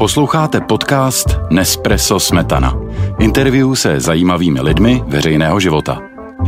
Posloucháte 0.00 0.60
podcast 0.60 1.38
Nespresso 1.50 2.20
Smetana. 2.20 2.74
Interview 3.18 3.74
se 3.74 4.00
zajímavými 4.00 4.60
lidmi 4.60 5.02
veřejného 5.06 5.60
života. 5.60 6.00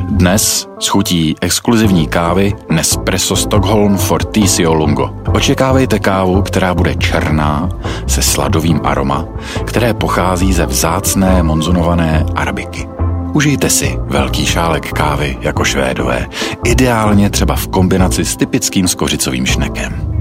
Dnes 0.09 0.69
schutí 0.81 1.37
exkluzivní 1.41 2.09
kávy 2.09 2.53
Nespresso 2.71 3.37
Stockholm 3.37 3.97
Fortisio 3.97 4.75
Lungo. 4.75 5.11
Očekávejte 5.35 5.99
kávu, 5.99 6.43
která 6.43 6.75
bude 6.75 6.95
černá, 6.95 7.69
se 8.07 8.23
sladovým 8.23 8.81
aroma, 8.85 9.25
které 9.65 9.95
pochází 9.95 10.53
ze 10.53 10.67
vzácné 10.67 11.43
monzunované 11.43 12.27
arabiky. 12.35 12.89
Užijte 13.33 13.71
si 13.71 13.99
velký 14.07 14.47
šálek 14.47 14.93
kávy 14.93 15.39
jako 15.41 15.65
švédové, 15.65 16.27
ideálně 16.65 17.31
třeba 17.31 17.57
v 17.57 17.67
kombinaci 17.69 18.25
s 18.25 18.37
typickým 18.37 18.89
skořicovým 18.89 19.47
šnekem. 19.47 20.13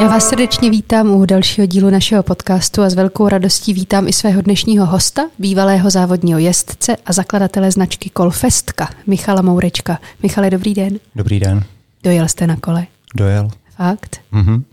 Já 0.00 0.08
vás 0.08 0.28
srdečně 0.28 0.70
vítám 0.70 1.10
u 1.10 1.24
dalšího 1.24 1.66
dílu 1.66 1.90
našeho 1.90 2.22
podcastu 2.22 2.82
a 2.82 2.90
s 2.90 2.94
velkou 2.94 3.28
radostí 3.28 3.74
vítám 3.74 4.08
i 4.08 4.12
svého 4.12 4.42
dnešního 4.42 4.86
hosta, 4.86 5.22
bývalého 5.38 5.90
závodního 5.90 6.38
jezdce 6.38 6.96
a 7.06 7.12
zakladatele 7.12 7.70
značky 7.70 8.10
Kolfestka, 8.10 8.90
Michala 9.06 9.42
Mourečka. 9.42 9.98
Michale, 10.22 10.50
dobrý 10.50 10.74
den. 10.74 10.98
Dobrý 11.14 11.40
den. 11.40 11.64
Dojel 12.04 12.28
jste 12.28 12.46
na 12.46 12.56
kole? 12.56 12.86
Dojel. 13.14 13.50
Fakt? 13.76 14.20
Mhm. 14.32 14.64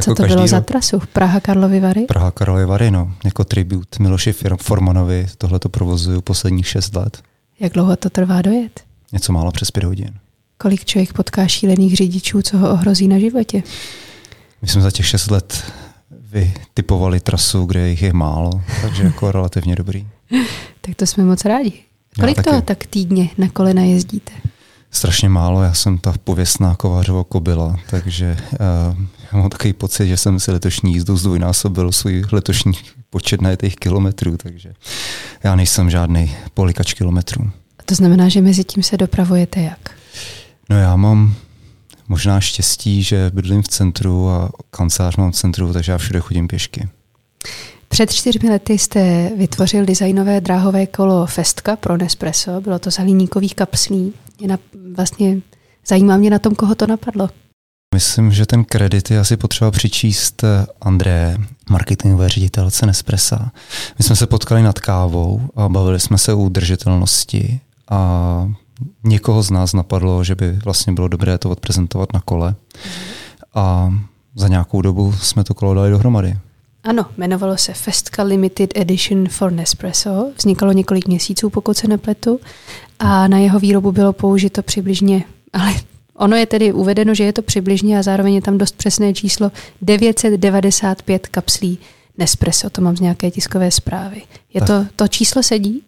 Co 0.00 0.14
to 0.14 0.22
bylo 0.22 0.46
za 0.46 0.60
trasu? 0.60 1.00
Praha 1.12 1.40
Karlovy 1.40 1.80
Vary? 1.80 2.04
Praha 2.06 2.30
Karlovy 2.30 2.66
Vary, 2.66 2.90
no. 2.90 3.12
Jako 3.24 3.44
tribut 3.44 3.98
Miloši 3.98 4.34
Formanovi. 4.56 5.26
Tohle 5.38 5.58
to 5.58 5.68
provozuju 5.68 6.20
posledních 6.20 6.68
šest 6.68 6.96
let. 6.96 7.22
Jak 7.60 7.72
dlouho 7.72 7.96
to 7.96 8.10
trvá 8.10 8.42
dojet? 8.42 8.80
Něco 9.12 9.32
málo 9.32 9.50
přes 9.50 9.70
pět 9.70 9.84
hodin. 9.84 10.10
Kolik 10.58 10.84
člověk 10.84 11.12
potká 11.12 11.46
šílených 11.46 11.96
řidičů, 11.96 12.42
co 12.42 12.58
ho 12.58 12.70
ohrozí 12.70 13.08
na 13.08 13.18
životě? 13.18 13.62
My 14.62 14.68
jsme 14.68 14.82
za 14.82 14.90
těch 14.90 15.06
šest 15.06 15.30
let 15.30 15.72
vytipovali 16.10 17.20
trasu, 17.20 17.64
kde 17.64 17.88
jich 17.88 18.02
je 18.02 18.12
málo, 18.12 18.50
takže 18.82 19.02
jako 19.02 19.32
relativně 19.32 19.76
dobrý. 19.76 20.06
tak 20.80 20.94
to 20.94 21.06
jsme 21.06 21.24
moc 21.24 21.44
rádi. 21.44 21.72
Kolik 22.20 22.42
toho 22.42 22.60
tak 22.60 22.86
týdně 22.86 23.30
na 23.38 23.48
kole 23.48 23.74
najezdíte? 23.74 24.32
Strašně 24.90 25.28
málo, 25.28 25.62
já 25.62 25.74
jsem 25.74 25.98
ta 25.98 26.14
pověstná 26.24 26.74
kovářova 26.74 27.24
kobila, 27.24 27.76
takže 27.90 28.36
uh, 28.52 28.58
já 29.32 29.38
mám 29.38 29.50
takový 29.50 29.72
pocit, 29.72 30.06
že 30.08 30.16
jsem 30.16 30.40
si 30.40 30.52
letošní 30.52 30.92
jízdu 30.92 31.16
zdvojnásobil 31.16 31.92
svůj 31.92 32.24
letošní 32.32 32.72
počet 33.10 33.40
na 33.40 33.56
těch 33.56 33.76
kilometrů, 33.76 34.36
takže 34.36 34.74
já 35.44 35.56
nejsem 35.56 35.90
žádný 35.90 36.36
polikač 36.54 36.94
kilometrů. 36.94 37.50
A 37.78 37.82
to 37.84 37.94
znamená, 37.94 38.28
že 38.28 38.40
mezi 38.40 38.64
tím 38.64 38.82
se 38.82 38.96
dopravujete 38.96 39.60
jak? 39.60 39.90
No 40.70 40.78
já 40.78 40.96
mám 40.96 41.34
možná 42.08 42.40
štěstí, 42.40 43.02
že 43.02 43.30
bydlím 43.34 43.62
v 43.62 43.68
centru 43.68 44.30
a 44.30 44.50
kancelář 44.70 45.16
mám 45.16 45.32
v 45.32 45.34
centru, 45.34 45.72
takže 45.72 45.92
já 45.92 45.98
všude 45.98 46.20
chodím 46.20 46.48
pěšky. 46.48 46.88
Před 47.88 48.12
čtyřmi 48.12 48.50
lety 48.50 48.78
jste 48.78 49.30
vytvořil 49.36 49.84
designové 49.84 50.40
dráhové 50.40 50.86
kolo 50.86 51.26
Festka 51.26 51.76
pro 51.76 51.96
Nespresso. 51.96 52.60
Bylo 52.60 52.78
to 52.78 52.90
z 52.90 52.98
hliníkových 52.98 53.54
kapslí. 53.54 54.12
Mě 54.38 54.48
na, 54.48 54.58
vlastně 54.96 55.40
zajímá 55.88 56.16
mě 56.16 56.30
na 56.30 56.38
tom, 56.38 56.54
koho 56.54 56.74
to 56.74 56.86
napadlo. 56.86 57.28
Myslím, 57.94 58.32
že 58.32 58.46
ten 58.46 58.64
kredit 58.64 59.10
je 59.10 59.18
asi 59.18 59.36
potřeba 59.36 59.70
přičíst 59.70 60.44
André, 60.80 61.36
marketingové 61.70 62.28
ředitelce 62.28 62.86
Nespressa. 62.86 63.52
My 63.98 64.04
jsme 64.04 64.16
se 64.16 64.26
potkali 64.26 64.62
nad 64.62 64.78
kávou 64.78 65.40
a 65.56 65.68
bavili 65.68 66.00
jsme 66.00 66.18
se 66.18 66.32
o 66.32 66.38
udržitelnosti 66.38 67.60
a 67.90 68.52
někoho 69.04 69.42
z 69.42 69.50
nás 69.50 69.72
napadlo, 69.72 70.24
že 70.24 70.34
by 70.34 70.52
vlastně 70.52 70.92
bylo 70.92 71.08
dobré 71.08 71.38
to 71.38 71.50
odprezentovat 71.50 72.12
na 72.12 72.20
kole. 72.20 72.54
A 73.54 73.94
za 74.34 74.48
nějakou 74.48 74.82
dobu 74.82 75.12
jsme 75.12 75.44
to 75.44 75.54
kolo 75.54 75.74
dali 75.74 75.90
dohromady. 75.90 76.36
Ano, 76.84 77.06
jmenovalo 77.16 77.56
se 77.56 77.74
Festka 77.74 78.22
Limited 78.22 78.70
Edition 78.76 79.28
for 79.28 79.52
Nespresso. 79.52 80.30
Vznikalo 80.38 80.72
několik 80.72 81.08
měsíců, 81.08 81.50
pokud 81.50 81.76
se 81.76 81.88
nepletu. 81.88 82.40
A 82.98 83.28
na 83.28 83.38
jeho 83.38 83.60
výrobu 83.60 83.92
bylo 83.92 84.12
použito 84.12 84.62
přibližně, 84.62 85.24
ale 85.52 85.74
ono 86.14 86.36
je 86.36 86.46
tedy 86.46 86.72
uvedeno, 86.72 87.14
že 87.14 87.24
je 87.24 87.32
to 87.32 87.42
přibližně 87.42 87.98
a 87.98 88.02
zároveň 88.02 88.34
je 88.34 88.42
tam 88.42 88.58
dost 88.58 88.76
přesné 88.76 89.14
číslo 89.14 89.52
995 89.82 91.26
kapslí 91.26 91.78
Nespresso. 92.18 92.70
To 92.70 92.80
mám 92.82 92.96
z 92.96 93.00
nějaké 93.00 93.30
tiskové 93.30 93.70
zprávy. 93.70 94.22
Je 94.54 94.60
to, 94.60 94.86
to 94.96 95.08
číslo 95.08 95.42
sedí? 95.42 95.82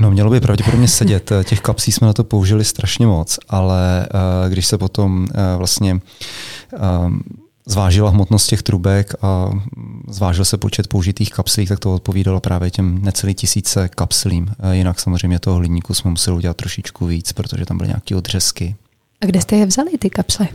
No 0.00 0.10
mělo 0.10 0.30
by 0.30 0.40
pravděpodobně 0.40 0.88
sedět. 0.88 1.32
Těch 1.44 1.60
kapsí 1.60 1.92
jsme 1.92 2.06
na 2.06 2.12
to 2.12 2.24
použili 2.24 2.64
strašně 2.64 3.06
moc, 3.06 3.38
ale 3.48 4.08
uh, 4.14 4.52
když 4.52 4.66
se 4.66 4.78
potom 4.78 5.22
uh, 5.22 5.58
vlastně 5.58 5.94
uh, 5.94 6.80
zvážila 7.66 8.10
hmotnost 8.10 8.46
těch 8.46 8.62
trubek 8.62 9.14
a 9.22 9.50
zvážil 10.08 10.44
se 10.44 10.56
počet 10.58 10.88
použitých 10.88 11.30
kapslí, 11.30 11.66
tak 11.66 11.78
to 11.78 11.94
odpovídalo 11.94 12.40
právě 12.40 12.70
těm 12.70 13.02
necelý 13.02 13.34
tisíce 13.34 13.88
kapslím. 13.88 14.52
Jinak 14.72 15.00
samozřejmě 15.00 15.38
toho 15.38 15.56
hliníku 15.56 15.94
jsme 15.94 16.10
museli 16.10 16.36
udělat 16.36 16.56
trošičku 16.56 17.06
víc, 17.06 17.32
protože 17.32 17.66
tam 17.66 17.76
byly 17.76 17.88
nějaké 17.88 18.16
odřezky. 18.16 18.76
A 19.20 19.26
kde 19.26 19.40
jste 19.40 19.56
je 19.56 19.66
vzali, 19.66 19.90
ty 19.98 20.10
kapsle? 20.10 20.48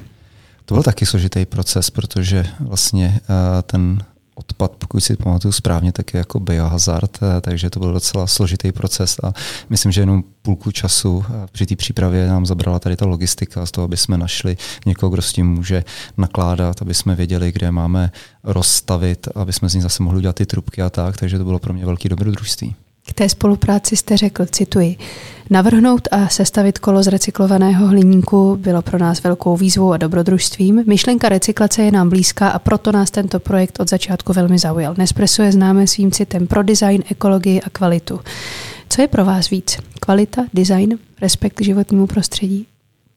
To 0.66 0.74
byl 0.74 0.84
taky 0.84 1.06
složitý 1.06 1.46
proces, 1.46 1.90
protože 1.90 2.48
vlastně 2.60 3.20
ten 3.66 4.04
odpad, 4.36 4.72
pokud 4.72 5.00
si 5.00 5.16
pamatuju 5.16 5.52
správně, 5.52 5.92
tak 5.92 6.14
je 6.14 6.18
jako 6.18 6.40
biohazard, 6.40 7.20
eh, 7.22 7.42
takže 7.42 7.70
to 7.70 7.80
byl 7.80 7.94
docela 7.94 8.28
složitý 8.28 8.72
proces 8.72 9.18
a 9.24 9.34
myslím, 9.70 9.92
že 9.92 10.02
jenom 10.02 10.24
půlku 10.42 10.72
času 10.72 11.26
eh, 11.30 11.48
při 11.52 11.66
té 11.66 11.76
přípravě 11.76 12.28
nám 12.28 12.46
zabrala 12.46 12.80
tady 12.80 12.96
ta 12.96 13.06
logistika 13.06 13.66
z 13.66 13.72
toho, 13.72 13.86
aby 13.86 13.98
jsme 13.98 14.18
našli 14.18 14.58
někoho, 14.86 15.10
kdo 15.10 15.22
s 15.22 15.34
tím 15.34 15.48
může 15.48 15.84
nakládat, 16.18 16.82
aby 16.82 16.94
jsme 16.94 17.16
věděli, 17.16 17.52
kde 17.52 17.72
máme 17.72 18.12
rozstavit, 18.44 19.28
aby 19.36 19.54
jsme 19.54 19.70
z 19.70 19.76
ní 19.76 19.82
zase 19.82 20.04
mohli 20.04 20.18
udělat 20.18 20.36
ty 20.36 20.46
trubky 20.46 20.82
a 20.82 20.90
tak, 20.90 21.18
takže 21.18 21.38
to 21.38 21.44
bylo 21.44 21.60
pro 21.60 21.74
mě 21.74 21.86
velký 21.86 22.10
dobrodružství. 22.10 22.76
K 23.08 23.14
té 23.14 23.30
spolupráci 23.30 23.96
jste 23.96 24.18
řekl, 24.18 24.46
cituji, 24.46 24.98
navrhnout 25.50 26.08
a 26.12 26.28
sestavit 26.28 26.80
kolo 26.80 27.04
z 27.04 27.08
recyklovaného 27.08 27.88
hliníku 27.88 28.56
bylo 28.56 28.82
pro 28.82 28.98
nás 28.98 29.24
velkou 29.24 29.58
výzvou 29.58 29.94
a 29.94 29.98
dobrodružstvím. 29.98 30.84
Myšlenka 30.88 31.30
recyklace 31.30 31.82
je 31.82 31.92
nám 31.92 32.10
blízká 32.10 32.50
a 32.50 32.60
proto 32.60 32.92
nás 32.92 33.12
tento 33.12 33.40
projekt 33.40 33.80
od 33.80 33.90
začátku 33.90 34.34
velmi 34.34 34.60
zaujal. 34.60 34.96
Nespresso 34.98 35.42
je 35.42 35.52
známé 35.52 35.88
svým 35.88 36.12
citem 36.12 36.48
pro 36.48 36.64
design, 36.64 37.04
ekologii 37.12 37.62
a 37.62 37.70
kvalitu. 37.70 38.20
Co 38.90 39.02
je 39.02 39.08
pro 39.08 39.26
vás 39.26 39.50
víc? 39.50 39.78
Kvalita, 40.00 40.44
design, 40.54 41.00
respekt 41.22 41.54
k 41.54 41.62
životnímu 41.62 42.08
prostředí? 42.08 42.68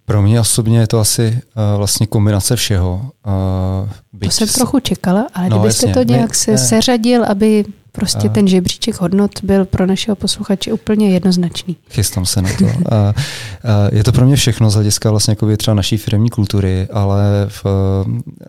Pro 0.05 0.23
mě 0.23 0.41
osobně 0.41 0.79
je 0.79 0.87
to 0.87 0.99
asi 0.99 1.29
uh, 1.29 1.77
vlastně 1.77 2.07
kombinace 2.07 2.57
všeho. 2.57 3.11
Uh, 3.27 4.21
to 4.21 4.31
jsem 4.31 4.49
trochu 4.49 4.81
čekala, 4.81 5.27
ale 5.35 5.49
no, 5.49 5.59
kdybyste 5.59 5.87
jasně, 5.87 6.05
to 6.05 6.13
nějak 6.13 6.31
my, 6.31 6.37
se 6.37 6.59
seřadil, 6.59 7.25
aby 7.25 7.65
Prostě 7.93 8.29
ten 8.29 8.49
žebříček 8.49 9.01
hodnot 9.01 9.31
byl 9.43 9.65
pro 9.65 9.87
našeho 9.87 10.17
posluchače 10.17 10.73
úplně 10.73 11.11
jednoznačný. 11.11 11.77
Chystám 11.91 12.27
se 12.27 12.43
na 12.43 12.49
to. 12.59 12.67
A, 12.67 12.97
a 12.97 13.15
je 13.93 14.05
to 14.05 14.13
pro 14.13 14.27
mě 14.27 14.37
všechno 14.37 14.71
z 14.71 14.75
hlediska 14.75 15.11
vlastně 15.11 15.33
jako 15.33 15.57
třeba 15.57 15.75
naší 15.75 15.97
firmní 15.97 16.31
kultury, 16.31 16.89
ale 16.93 17.23
v, 17.49 17.65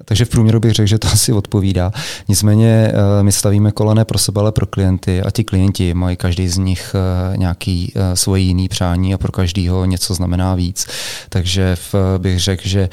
takže 0.06 0.26
v 0.26 0.30
průměru 0.30 0.60
bych 0.60 0.72
řekl, 0.74 0.88
že 0.88 1.00
to 1.00 1.08
asi 1.14 1.34
odpovídá. 1.34 1.92
Nicméně 2.28 2.92
e, 3.20 3.24
my 3.24 3.32
stavíme 3.32 3.72
kolené 3.72 4.06
pro 4.06 4.18
sebe, 4.18 4.42
ale 4.42 4.52
pro 4.52 4.66
klienty 4.66 5.22
a 5.22 5.32
ti 5.32 5.44
klienti 5.44 5.94
mají 5.94 6.18
každý 6.18 6.48
z 6.48 6.58
nich 6.58 6.96
e, 6.96 7.38
nějaký 7.38 7.94
e, 7.96 8.16
svoje 8.16 8.42
jiný 8.42 8.70
přání 8.70 9.14
a 9.14 9.18
pro 9.18 9.32
každýho 9.32 9.86
něco 9.86 10.14
znamená 10.14 10.56
víc. 10.56 10.88
Takže 11.30 11.76
v, 11.76 11.96
bych 12.18 12.40
řekl, 12.40 12.62
že 12.66 12.90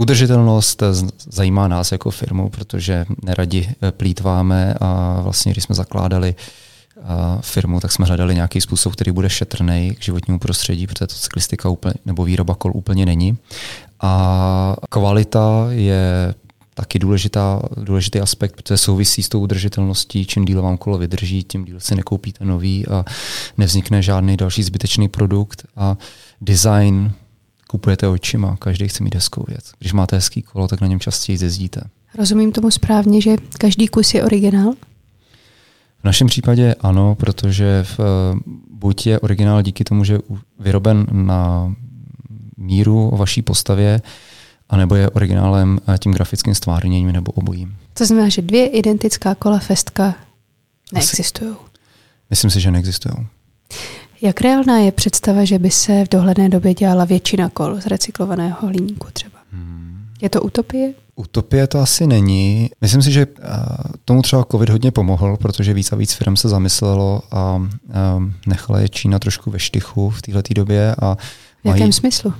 Udržitelnost 0.00 0.82
zajímá 1.30 1.68
nás 1.68 1.92
jako 1.92 2.10
firmu, 2.10 2.48
protože 2.48 3.06
neradi 3.22 3.68
eh, 3.82 3.92
plítváme 3.92 4.74
a 4.80 5.20
vlastně, 5.22 5.52
když 5.52 5.64
jsme 5.64 5.74
zakládali 5.74 6.34
eh, 6.34 7.02
firmu, 7.40 7.80
tak 7.80 7.92
jsme 7.92 8.06
hledali 8.06 8.34
nějaký 8.34 8.60
způsob, 8.60 8.92
který 8.92 9.12
bude 9.12 9.30
šetrný 9.30 9.94
k 9.98 10.02
životnímu 10.02 10.38
prostředí, 10.38 10.86
protože 10.86 11.06
to 11.06 11.14
cyklistika 11.14 11.68
úplně, 11.68 11.94
nebo 12.06 12.24
výroba 12.24 12.54
kol 12.54 12.72
úplně 12.74 13.06
není. 13.06 13.38
A 14.00 14.76
kvalita 14.88 15.66
je 15.70 16.34
taky 16.74 16.98
důležitá, 16.98 17.62
důležitý 17.76 18.20
aspekt, 18.20 18.56
protože 18.56 18.76
souvisí 18.76 19.22
s 19.22 19.28
tou 19.28 19.40
udržitelností. 19.40 20.26
Čím 20.26 20.44
díl 20.44 20.62
vám 20.62 20.76
kolo 20.76 20.98
vydrží, 20.98 21.44
tím 21.44 21.64
díl 21.64 21.80
si 21.80 21.94
nekoupíte 21.94 22.44
nový 22.44 22.88
a 22.88 23.04
nevznikne 23.58 24.02
žádný 24.02 24.36
další 24.36 24.62
zbytečný 24.62 25.08
produkt. 25.08 25.66
A 25.76 25.96
design 26.40 27.12
kupujete 27.70 28.08
očima, 28.08 28.56
každý 28.56 28.88
chce 28.88 29.04
mít 29.04 29.14
hezkou 29.14 29.44
věc. 29.48 29.72
Když 29.78 29.92
máte 29.92 30.16
hezký 30.16 30.42
kolo, 30.42 30.68
tak 30.68 30.80
na 30.80 30.86
něm 30.86 31.00
častěji 31.00 31.38
jezdíte. 31.42 31.80
Rozumím 32.18 32.52
tomu 32.52 32.70
správně, 32.70 33.20
že 33.20 33.36
každý 33.58 33.88
kus 33.88 34.14
je 34.14 34.24
originál? 34.24 34.72
V 36.00 36.04
našem 36.04 36.26
případě 36.26 36.74
ano, 36.80 37.14
protože 37.14 37.84
v, 37.84 38.00
buď 38.70 39.06
je 39.06 39.20
originál 39.20 39.62
díky 39.62 39.84
tomu, 39.84 40.04
že 40.04 40.14
je 40.14 40.20
vyroben 40.58 41.06
na 41.12 41.74
míru 42.56 43.08
o 43.08 43.16
vaší 43.16 43.42
postavě, 43.42 44.02
anebo 44.68 44.94
je 44.94 45.10
originálem 45.10 45.80
tím 45.98 46.12
grafickým 46.12 46.54
stvárněním 46.54 47.12
nebo 47.12 47.32
obojím. 47.32 47.76
To 47.94 48.06
znamená, 48.06 48.28
že 48.28 48.42
dvě 48.42 48.66
identická 48.66 49.34
kola 49.34 49.58
Festka 49.58 50.14
neexistují. 50.92 51.54
Myslím 52.30 52.50
si, 52.50 52.60
že 52.60 52.70
neexistují. 52.70 53.14
Jak 54.22 54.40
reálná 54.40 54.78
je 54.78 54.92
představa, 54.92 55.44
že 55.44 55.58
by 55.58 55.70
se 55.70 56.04
v 56.04 56.08
dohledné 56.08 56.48
době 56.48 56.74
dělala 56.74 57.04
většina 57.04 57.48
kol 57.48 57.80
z 57.80 57.86
recyklovaného 57.86 58.56
hliníku 58.60 59.06
třeba? 59.12 59.38
Hmm. 59.52 60.06
Je 60.22 60.28
to 60.28 60.42
utopie? 60.42 60.94
Utopie 61.16 61.66
to 61.66 61.78
asi 61.78 62.06
není. 62.06 62.70
Myslím 62.80 63.02
si, 63.02 63.12
že 63.12 63.26
tomu 64.04 64.22
třeba 64.22 64.44
COVID 64.50 64.68
hodně 64.68 64.90
pomohl, 64.90 65.36
protože 65.36 65.74
víc 65.74 65.92
a 65.92 65.96
víc 65.96 66.12
firm 66.12 66.36
se 66.36 66.48
zamyslelo 66.48 67.22
a 67.30 67.62
nechala 68.46 68.80
je 68.80 68.88
Čína 68.88 69.18
trošku 69.18 69.50
ve 69.50 69.58
štychu 69.58 70.10
v 70.10 70.22
této 70.22 70.54
době. 70.54 70.94
A 71.02 71.14
v 71.14 71.66
jakém 71.66 71.80
mají... 71.80 71.92
smyslu? 71.92 72.32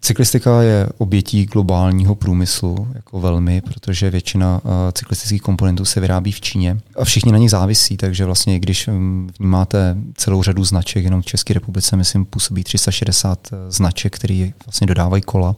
Cyklistika 0.00 0.62
je 0.62 0.86
obětí 0.98 1.46
globálního 1.46 2.14
průmyslu, 2.14 2.88
jako 2.94 3.20
velmi, 3.20 3.60
protože 3.60 4.10
většina 4.10 4.60
uh, 4.64 4.70
cyklistických 4.92 5.42
komponentů 5.42 5.84
se 5.84 6.00
vyrábí 6.00 6.32
v 6.32 6.40
Číně 6.40 6.80
a 6.96 7.04
všichni 7.04 7.32
na 7.32 7.38
ní 7.38 7.48
závisí, 7.48 7.96
takže 7.96 8.24
vlastně 8.24 8.58
když 8.58 8.88
um, 8.88 9.30
vnímáte 9.38 9.96
celou 10.14 10.42
řadu 10.42 10.64
značek, 10.64 11.04
jenom 11.04 11.22
v 11.22 11.26
České 11.26 11.54
republice, 11.54 11.96
myslím, 11.96 12.24
působí 12.24 12.64
360 12.64 13.48
uh, 13.52 13.58
značek, 13.68 14.16
které 14.16 14.50
vlastně 14.66 14.86
dodávají 14.86 15.22
kola, 15.22 15.56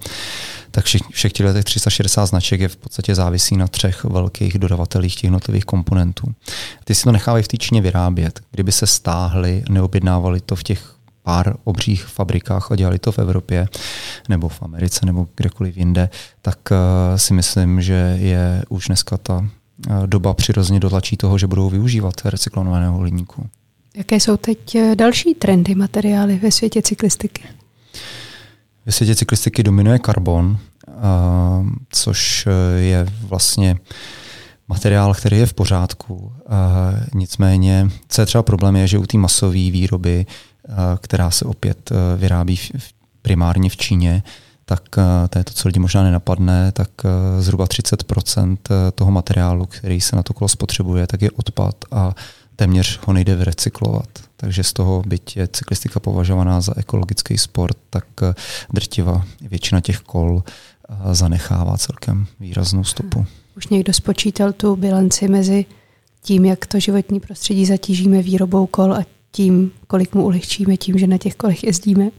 tak 0.70 0.84
všech, 0.84 1.32
těch 1.32 1.64
360 1.64 2.26
značek 2.26 2.60
je 2.60 2.68
v 2.68 2.76
podstatě 2.76 3.14
závisí 3.14 3.56
na 3.56 3.68
třech 3.68 4.04
velkých 4.04 4.58
dodavatelích 4.58 5.14
těch 5.14 5.24
jednotlivých 5.24 5.64
komponentů. 5.64 6.34
Ty 6.84 6.94
si 6.94 7.02
to 7.02 7.12
nechávají 7.12 7.44
v 7.44 7.48
té 7.48 7.56
Číně 7.56 7.80
vyrábět. 7.80 8.40
Kdyby 8.50 8.72
se 8.72 8.86
stáhli, 8.86 9.62
neobjednávali 9.68 10.40
to 10.40 10.56
v 10.56 10.62
těch 10.62 10.94
pár 11.22 11.56
obřích 11.64 12.04
fabrikách 12.04 12.72
a 12.72 12.76
dělali 12.76 12.98
to 12.98 13.12
v 13.12 13.18
Evropě 13.18 13.68
nebo 14.28 14.48
v 14.48 14.62
Americe 14.62 15.06
nebo 15.06 15.28
kdekoliv 15.36 15.76
jinde, 15.76 16.08
tak 16.42 16.58
eh, 16.72 17.18
si 17.18 17.34
myslím, 17.34 17.82
že 17.82 18.16
je 18.20 18.62
už 18.68 18.86
dneska 18.86 19.16
ta 19.16 19.46
eh, 19.46 20.06
doba 20.06 20.34
přirozeně 20.34 20.80
dotlačí 20.80 21.16
toho, 21.16 21.38
že 21.38 21.46
budou 21.46 21.70
využívat 21.70 22.14
recyklovaného 22.24 22.98
hliníku. 22.98 23.46
Jaké 23.96 24.16
jsou 24.16 24.36
teď 24.36 24.74
eh, 24.74 24.96
další 24.96 25.34
trendy 25.34 25.74
materiály 25.74 26.38
ve 26.38 26.50
světě 26.50 26.82
cyklistiky? 26.82 27.42
Ve 28.86 28.92
světě 28.92 29.14
cyklistiky 29.14 29.62
dominuje 29.62 29.98
karbon, 29.98 30.58
což 31.90 32.48
je 32.76 33.06
vlastně 33.22 33.76
materiál, 34.68 35.14
který 35.14 35.38
je 35.38 35.46
v 35.46 35.54
pořádku. 35.54 36.32
Nicméně, 37.14 37.90
co 38.08 38.22
je 38.22 38.26
třeba 38.26 38.42
problém, 38.42 38.76
je, 38.76 38.86
že 38.86 38.98
u 38.98 39.06
té 39.06 39.18
masové 39.18 39.70
výroby 39.70 40.26
která 41.00 41.30
se 41.30 41.44
opět 41.44 41.90
eh, 41.92 42.16
vyrábí 42.16 42.60
primárně 43.22 43.70
v 43.70 43.76
Číně, 43.76 44.22
tak 44.64 44.82
eh, 44.98 45.28
to 45.28 45.38
je 45.38 45.44
to, 45.44 45.52
co 45.52 45.68
lidi 45.68 45.80
možná 45.80 46.02
nenapadne, 46.02 46.72
tak 46.72 46.90
zhruba 47.38 47.66
30% 47.66 48.56
toho 48.94 49.10
materiálu, 49.10 49.66
který 49.66 50.00
se 50.00 50.16
na 50.16 50.22
to 50.22 50.34
kolo 50.34 50.48
spotřebuje, 50.48 51.06
tak 51.06 51.22
je 51.22 51.30
odpad 51.30 51.74
a 51.90 52.14
téměř 52.56 53.00
ho 53.06 53.12
nejde 53.12 53.36
vyrecyklovat. 53.36 54.08
Takže 54.36 54.64
z 54.64 54.72
toho, 54.72 55.02
byť 55.06 55.36
je 55.36 55.48
cyklistika 55.48 56.00
považovaná 56.00 56.60
za 56.60 56.72
ekologický 56.76 57.38
sport, 57.38 57.76
tak 57.90 58.04
drtivá 58.72 59.24
většina 59.40 59.80
těch 59.80 60.00
kol 60.00 60.42
zanechává 61.12 61.78
celkem 61.78 62.26
výraznou 62.40 62.84
stopu. 62.84 63.26
Už 63.56 63.68
někdo 63.68 63.92
spočítal 63.92 64.52
tu 64.52 64.76
bilanci 64.76 65.28
mezi 65.28 65.64
tím, 66.22 66.44
jak 66.44 66.66
to 66.66 66.80
životní 66.80 67.20
prostředí 67.20 67.66
zatížíme 67.66 68.22
výrobou 68.22 68.66
kol 68.66 68.94
a 68.94 69.04
tím, 69.32 69.70
kolik 69.86 70.14
mu 70.14 70.24
ulehčíme 70.24 70.76
tím, 70.76 70.98
že 70.98 71.06
na 71.06 71.18
těch 71.18 71.34
kolech 71.34 71.64
jezdíme? 71.64 72.10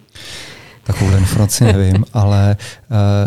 Takovou 0.83 1.17
informaci 1.17 1.63
nevím, 1.63 2.05
ale 2.13 2.57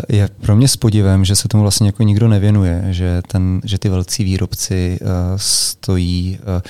eh, 0.09 0.15
je 0.15 0.29
pro 0.41 0.55
mě 0.55 0.67
s 0.67 0.77
podivem, 0.77 1.25
že 1.25 1.35
se 1.35 1.47
tomu 1.47 1.61
vlastně 1.61 1.87
jako 1.87 2.03
nikdo 2.03 2.27
nevěnuje, 2.27 2.85
že, 2.89 3.21
ten, 3.27 3.61
že 3.63 3.79
ty 3.79 3.89
velcí 3.89 4.23
výrobci 4.23 4.99
eh, 5.01 5.05
stojí 5.35 6.39
eh, 6.41 6.61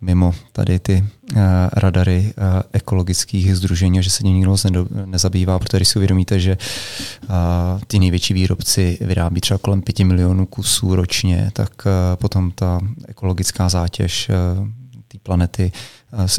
mimo 0.00 0.34
tady 0.52 0.78
ty 0.78 1.04
radary 1.72 2.34
ekologických 2.72 3.56
združení, 3.56 4.02
že 4.02 4.10
se 4.10 4.22
tím 4.22 4.34
nikdo 4.34 4.56
nezabývá, 5.04 5.58
protože 5.58 5.78
když 5.78 5.88
si 5.88 5.98
uvědomíte, 5.98 6.40
že 6.40 6.56
ty 7.86 7.98
největší 7.98 8.34
výrobci 8.34 8.98
vyrábí 9.00 9.40
třeba 9.40 9.58
kolem 9.58 9.82
5 9.82 9.98
milionů 9.98 10.46
kusů 10.46 10.96
ročně, 10.96 11.50
tak 11.52 11.70
potom 12.14 12.50
ta 12.50 12.80
ekologická 13.08 13.68
zátěž 13.68 14.30
planety 15.22 15.72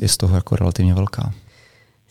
je 0.01 0.07
z 0.07 0.17
toho 0.17 0.35
jako 0.35 0.55
relativně 0.55 0.93
velká. 0.93 1.33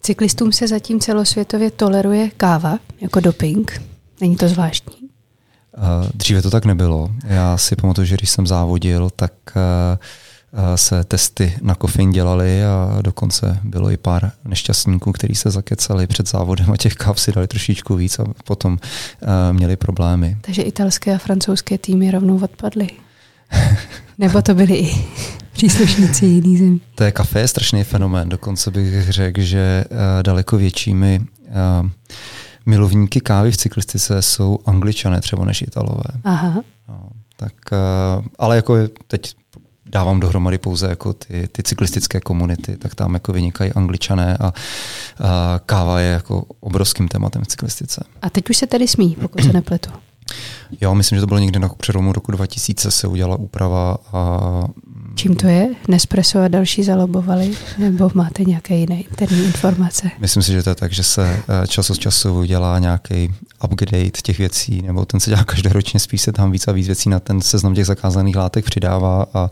Cyklistům 0.01 0.53
se 0.53 0.69
zatím 0.69 1.01
celosvětově 1.01 1.71
toleruje 1.71 2.31
káva 2.37 2.79
jako 3.01 3.21
doping. 3.21 3.83
Není 4.21 4.37
to 4.37 4.49
zvláštní? 4.49 4.95
Dříve 6.15 6.43
to 6.43 6.51
tak 6.51 6.65
nebylo. 6.65 7.11
Já 7.25 7.57
si 7.59 7.77
pamatuju, 7.77 8.05
že 8.05 8.17
když 8.17 8.31
jsem 8.31 8.47
závodil, 8.47 9.11
tak 9.17 9.33
se 10.75 11.05
testy 11.05 11.55
na 11.63 11.75
kofein 11.75 12.11
dělaly 12.11 12.65
a 12.65 12.99
dokonce 13.03 13.59
bylo 13.65 13.91
i 13.91 13.97
pár 13.97 14.33
nešťastníků, 14.45 15.13
kteří 15.13 15.35
se 15.35 15.51
zakecali 15.51 16.07
před 16.07 16.29
závodem 16.29 16.73
a 16.73 16.77
těch 16.77 16.95
káv 16.95 17.21
si 17.21 17.33
dali 17.33 17.47
trošičku 17.47 17.97
víc 17.97 18.19
a 18.19 18.25
potom 18.45 18.79
měli 19.53 19.77
problémy. 19.77 20.37
Takže 20.41 20.63
italské 20.63 21.15
a 21.15 21.19
francouzské 21.19 21.79
týmy 21.79 22.11
rovnou 22.11 22.41
odpadly. 22.45 22.89
Nebo 24.19 24.43
to 24.43 24.55
byly 24.55 24.79
i 24.79 25.05
příslušníci 25.53 26.27
jiný 26.27 26.59
zemí. 26.59 26.81
To 26.95 27.05
je 27.05 27.13
kafe 27.13 27.41
je 27.41 27.49
strašný 27.49 27.85
fenomén. 27.85 28.29
Dokonce 28.29 28.71
bych 28.71 29.13
řekl, 29.13 29.41
že 29.41 29.85
uh, 29.91 29.97
daleko 30.23 30.57
většími 30.57 31.21
uh, 31.21 31.89
milovníky 32.67 33.21
kávy 33.21 33.51
v 33.51 33.57
cyklistice 33.57 34.23
jsou 34.23 34.59
angličané 34.67 35.21
třeba 35.21 35.45
než 35.45 35.63
italové. 35.63 36.05
Aha. 36.25 36.63
No, 36.89 37.09
tak, 37.37 37.53
uh, 37.73 38.25
ale 38.39 38.57
jako 38.57 38.77
teď 39.07 39.35
dávám 39.87 40.21
dohromady 40.21 40.59
pouze 40.59 40.89
jako 40.89 41.13
ty, 41.13 41.49
ty 41.53 41.63
cyklistické 41.63 42.21
komunity, 42.21 42.77
tak 42.77 42.95
tam 42.95 43.15
jako 43.15 43.33
vynikají 43.33 43.73
angličané 43.73 44.37
a, 44.37 44.47
a 44.47 44.53
káva 45.67 46.01
je 46.01 46.11
jako 46.11 46.45
obrovským 46.61 47.09
tématem 47.09 47.43
v 47.43 47.47
cyklistice. 47.47 48.05
A 48.23 48.31
teď 48.31 48.51
už 48.51 48.57
se 48.57 48.67
tady 48.67 48.89
smí, 48.89 49.17
pokud 49.21 49.43
se 49.43 49.53
nepletu. 49.53 49.91
Jo, 50.81 50.95
myslím, 50.95 51.17
že 51.17 51.21
to 51.21 51.27
bylo 51.27 51.39
někdy 51.39 51.59
na 51.59 51.69
přelomu 51.69 52.13
roku 52.13 52.33
2000 52.33 52.91
se 52.91 53.07
udělala 53.07 53.37
úprava. 53.37 53.97
A... 54.13 54.39
Čím 55.15 55.37
to 55.37 55.47
je? 55.47 55.69
Nespresso 55.89 56.39
a 56.39 56.49
další 56.49 56.83
zalobovali? 56.83 57.53
Nebo 57.79 58.11
máte 58.15 58.45
nějaké 58.45 58.75
jiné 58.75 59.01
interní 59.01 59.45
informace? 59.45 60.11
Myslím 60.19 60.43
si, 60.43 60.53
že 60.53 60.63
to 60.63 60.71
je 60.71 60.75
tak, 60.75 60.93
že 60.93 61.03
se 61.03 61.43
eh, 61.63 61.67
čas 61.67 61.91
od 61.91 61.99
času 61.99 62.39
udělá 62.39 62.79
nějaký 62.79 63.35
upgrade 63.65 64.11
těch 64.11 64.39
věcí, 64.39 64.83
nebo 64.83 65.05
ten 65.05 65.21
se 65.21 65.31
dělá 65.31 65.45
každoročně, 65.55 66.01
spíš 66.01 66.23
se 66.23 66.33
tam 66.33 66.51
víc 66.51 66.69
a 66.69 66.73
víc 66.73 66.87
věcí 66.87 67.09
na 67.09 67.21
ten 67.21 67.41
seznam 67.41 67.75
těch 67.75 67.87
zakázaných 67.87 68.37
látek 68.37 68.65
přidává 68.65 69.27
a 69.35 69.51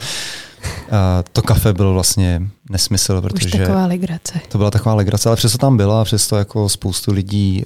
to 1.32 1.42
kafe 1.42 1.72
bylo 1.72 1.94
vlastně 1.94 2.42
nesmysl, 2.70 3.20
protože... 3.20 3.46
Už 3.46 3.52
taková 3.52 3.86
legrace. 3.86 4.40
To 4.48 4.58
byla 4.58 4.70
taková 4.70 4.94
legrace, 4.94 5.28
ale 5.28 5.36
přesto 5.36 5.58
tam 5.58 5.76
byla 5.76 6.00
a 6.00 6.04
přesto 6.04 6.36
jako 6.36 6.68
spoustu 6.68 7.12
lidí 7.12 7.64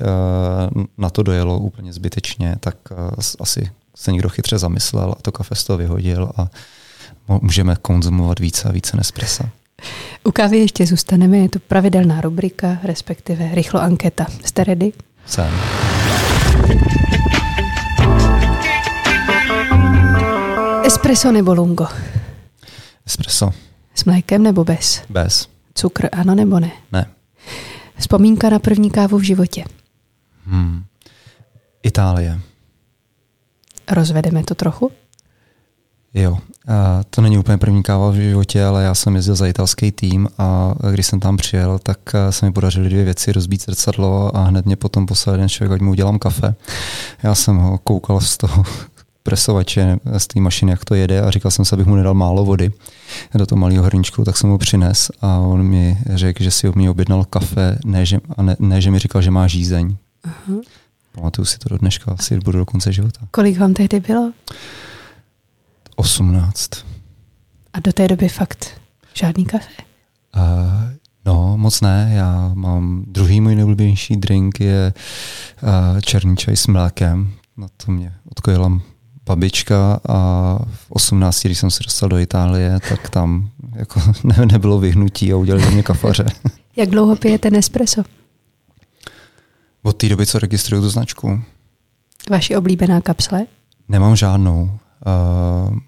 uh, 0.76 0.84
na 0.98 1.10
to 1.10 1.22
dojelo 1.22 1.58
úplně 1.58 1.92
zbytečně, 1.92 2.56
tak 2.60 2.76
uh, 2.90 2.98
asi 3.40 3.70
se 3.96 4.12
někdo 4.12 4.28
chytře 4.28 4.58
zamyslel 4.58 5.14
a 5.18 5.22
to 5.22 5.32
kafe 5.32 5.54
z 5.54 5.64
toho 5.64 5.76
vyhodil 5.76 6.30
a 6.36 6.46
můžeme 7.28 7.76
konzumovat 7.82 8.38
více 8.38 8.68
a 8.68 8.72
více 8.72 8.96
Nespressa. 8.96 9.48
U 10.24 10.32
kávy 10.32 10.58
ještě 10.58 10.86
zůstaneme, 10.86 11.38
je 11.38 11.48
to 11.48 11.58
pravidelná 11.58 12.20
rubrika, 12.20 12.78
respektive 12.82 13.54
rychlo 13.54 13.80
anketa. 13.80 14.26
Jste 14.44 14.64
ready? 14.64 14.92
Jsem. 15.26 15.50
Espresso 20.84 21.32
nebo 21.32 21.54
lungo? 21.54 21.86
Espresso. 23.06 23.50
S 23.94 24.04
mlékem 24.04 24.42
nebo 24.42 24.64
bez? 24.64 25.02
Bez. 25.08 25.48
Cukr 25.74 26.08
ano 26.12 26.34
nebo 26.34 26.60
ne? 26.60 26.72
Ne. 26.92 27.06
Vzpomínka 27.96 28.50
na 28.50 28.58
první 28.58 28.90
kávu 28.90 29.18
v 29.18 29.22
životě? 29.22 29.64
Hmm. 30.46 30.84
Itálie. 31.82 32.40
Rozvedeme 33.90 34.44
to 34.44 34.54
trochu? 34.54 34.90
Jo, 36.14 36.38
a 36.68 37.00
to 37.10 37.20
není 37.20 37.38
úplně 37.38 37.58
první 37.58 37.82
káva 37.82 38.10
v 38.10 38.14
životě, 38.14 38.64
ale 38.64 38.82
já 38.84 38.94
jsem 38.94 39.16
jezdil 39.16 39.34
za 39.34 39.46
italský 39.46 39.92
tým 39.92 40.28
a 40.38 40.74
když 40.90 41.06
jsem 41.06 41.20
tam 41.20 41.36
přijel, 41.36 41.78
tak 41.78 41.98
se 42.30 42.46
mi 42.46 42.52
podařily 42.52 42.88
dvě 42.88 43.04
věci, 43.04 43.32
rozbít 43.32 43.62
zrcadlo 43.62 44.36
a 44.36 44.44
hned 44.44 44.66
mě 44.66 44.76
potom 44.76 45.06
poslal 45.06 45.34
jeden 45.34 45.48
člověk, 45.48 45.72
ať 45.72 45.80
mu 45.80 45.90
udělám 45.90 46.18
kafe. 46.18 46.54
Já 47.22 47.34
jsem 47.34 47.56
ho 47.56 47.78
koukal 47.78 48.20
z 48.20 48.36
toho 48.36 48.64
presovače 49.26 49.98
z 50.18 50.26
té 50.26 50.40
mašiny, 50.40 50.70
jak 50.70 50.84
to 50.84 50.94
jede 50.94 51.22
a 51.22 51.30
říkal 51.30 51.50
jsem 51.50 51.64
si, 51.64 51.74
abych 51.74 51.86
mu 51.86 51.96
nedal 51.96 52.14
málo 52.14 52.44
vody 52.44 52.72
do 53.34 53.46
toho 53.46 53.58
malého 53.60 53.84
hrničku, 53.84 54.24
tak 54.24 54.36
jsem 54.36 54.50
mu 54.50 54.58
přines 54.58 55.10
a 55.20 55.38
on 55.38 55.62
mi 55.62 55.98
řekl, 56.06 56.42
že 56.42 56.50
si 56.50 56.72
mi 56.74 56.88
objednal 56.88 57.24
kafe, 57.24 57.78
ne 57.84 58.06
že, 58.06 58.18
a 58.36 58.42
ne, 58.42 58.56
ne, 58.58 58.80
že 58.80 58.90
mi 58.90 58.98
říkal, 58.98 59.22
že 59.22 59.30
má 59.30 59.46
žízeň. 59.46 59.96
Uh-huh. 60.26 60.62
Pamatuju 61.12 61.44
si 61.44 61.58
to 61.58 61.68
do 61.68 61.78
dneška, 61.78 62.12
asi 62.12 62.38
budu 62.38 62.58
do 62.58 62.66
konce 62.66 62.92
života. 62.92 63.20
Kolik 63.30 63.58
vám 63.58 63.74
tehdy 63.74 64.00
bylo? 64.00 64.32
18. 65.96 66.70
A 67.72 67.80
do 67.80 67.92
té 67.92 68.08
doby 68.08 68.28
fakt 68.28 68.80
žádný 69.14 69.44
kafe? 69.44 69.82
Uh, 70.36 70.42
no, 71.24 71.56
moc 71.56 71.80
ne. 71.80 72.12
Já 72.14 72.50
mám 72.54 73.04
druhý 73.06 73.40
můj 73.40 73.54
nejoblíbenější 73.54 74.16
drink 74.16 74.60
je 74.60 74.92
uh, 75.62 76.00
černý 76.00 76.36
čaj 76.36 76.56
s 76.56 76.66
mlékem. 76.66 77.32
Na 77.56 77.66
to 77.76 77.92
mě 77.92 78.14
odkojila 78.30 78.80
babička 79.26 80.00
a 80.08 80.58
v 80.72 80.86
18, 80.88 81.42
když 81.42 81.58
jsem 81.58 81.70
se 81.70 81.82
dostal 81.84 82.08
do 82.08 82.18
Itálie, 82.18 82.80
tak 82.88 83.10
tam 83.10 83.50
jako 83.74 84.00
ne, 84.24 84.46
nebylo 84.46 84.80
vyhnutí 84.80 85.32
a 85.32 85.36
udělali 85.36 85.70
mě 85.70 85.82
kafaře. 85.82 86.24
Jak 86.76 86.90
dlouho 86.90 87.16
pijete 87.16 87.50
Nespresso? 87.50 88.02
Od 89.82 89.96
té 89.96 90.08
doby, 90.08 90.26
co 90.26 90.38
registruju 90.38 90.82
tu 90.82 90.90
značku. 90.90 91.42
Vaši 92.30 92.56
oblíbená 92.56 93.00
kapsle? 93.00 93.46
Nemám 93.88 94.16
žádnou. 94.16 94.62
Uh, 94.62 95.78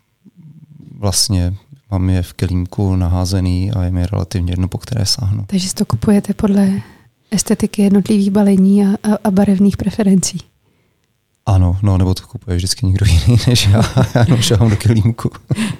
vlastně 0.98 1.54
mám 1.90 2.10
je 2.10 2.22
v 2.22 2.32
kelímku 2.32 2.96
naházený 2.96 3.72
a 3.72 3.82
je 3.82 3.90
mi 3.90 4.06
relativně 4.06 4.52
jedno, 4.52 4.68
po 4.68 4.78
které 4.78 5.06
sáhnu. 5.06 5.44
Takže 5.46 5.68
si 5.68 5.74
to 5.74 5.84
kupujete 5.84 6.34
podle 6.34 6.82
estetiky 7.30 7.82
jednotlivých 7.82 8.30
balení 8.30 8.86
a, 8.86 8.88
a, 8.88 9.16
a 9.24 9.30
barevných 9.30 9.76
preferencí. 9.76 10.38
Ano, 11.46 11.78
no, 11.82 11.98
nebo 11.98 12.14
to 12.14 12.26
kupuje 12.26 12.56
vždycky 12.56 12.86
někdo 12.86 13.06
jiný 13.06 13.38
než 13.48 13.66
já. 13.66 13.82
Já 14.14 14.24
jenom 14.24 14.42
šahám 14.42 14.70
do 14.70 14.76
kelímku. 14.76 15.30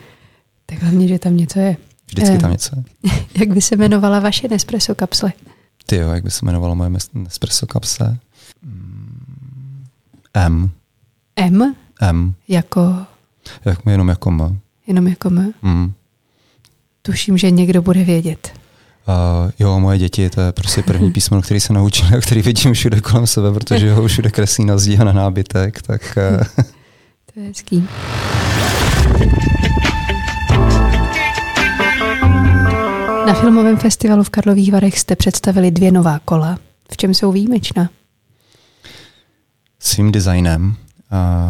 tak 0.66 0.82
hlavně, 0.82 1.08
že 1.08 1.18
tam 1.18 1.36
něco 1.36 1.58
je. 1.58 1.76
Vždycky 2.06 2.38
tam 2.38 2.52
něco 2.52 2.76
je. 2.76 3.12
jak 3.34 3.48
by 3.48 3.60
se 3.60 3.74
jmenovala 3.74 4.20
vaše 4.20 4.48
Nespresso 4.48 4.94
kapsle? 4.94 5.32
Ty 5.86 5.96
jo, 5.96 6.10
jak 6.10 6.24
by 6.24 6.30
se 6.30 6.44
jmenovala 6.44 6.74
moje 6.74 6.90
Nespresso 7.14 7.66
kapsle? 7.66 8.18
Mm, 8.62 9.84
M. 10.34 10.70
M? 11.36 11.74
M. 12.00 12.34
Jako? 12.48 13.06
Jak, 13.64 13.78
jenom 13.86 14.08
jako 14.08 14.30
M. 14.30 14.60
Jenom 14.86 15.06
jako 15.06 15.28
M? 15.28 15.54
Mm. 15.62 15.92
Tuším, 17.02 17.38
že 17.38 17.50
někdo 17.50 17.82
bude 17.82 18.04
vědět. 18.04 18.55
Uh, 19.08 19.50
jo, 19.58 19.80
moje 19.80 19.98
děti, 19.98 20.30
to 20.30 20.40
je 20.40 20.52
prostě 20.52 20.82
první 20.82 21.12
písmeno, 21.12 21.42
který 21.42 21.60
se 21.60 21.72
naučili 21.72 22.16
a 22.16 22.20
který 22.20 22.42
vidím 22.42 22.72
všude 22.72 23.00
kolem 23.00 23.26
sebe, 23.26 23.52
protože 23.52 23.92
ho 23.92 24.08
všude 24.08 24.30
kreslí 24.30 24.64
na 24.64 24.78
zdi 24.78 24.98
a 24.98 25.04
na 25.04 25.12
nábytek, 25.12 25.82
tak... 25.82 26.18
Uh... 26.32 26.64
to 27.34 27.40
je 27.40 27.46
hezký. 27.46 27.88
Na 33.26 33.34
filmovém 33.34 33.76
festivalu 33.76 34.22
v 34.22 34.30
Karlových 34.30 34.72
Varech 34.72 34.98
jste 34.98 35.16
představili 35.16 35.70
dvě 35.70 35.92
nová 35.92 36.18
kola. 36.24 36.58
V 36.92 36.96
čem 36.96 37.14
jsou 37.14 37.32
výjimečná? 37.32 37.90
Svým 39.80 40.12
designem. 40.12 40.76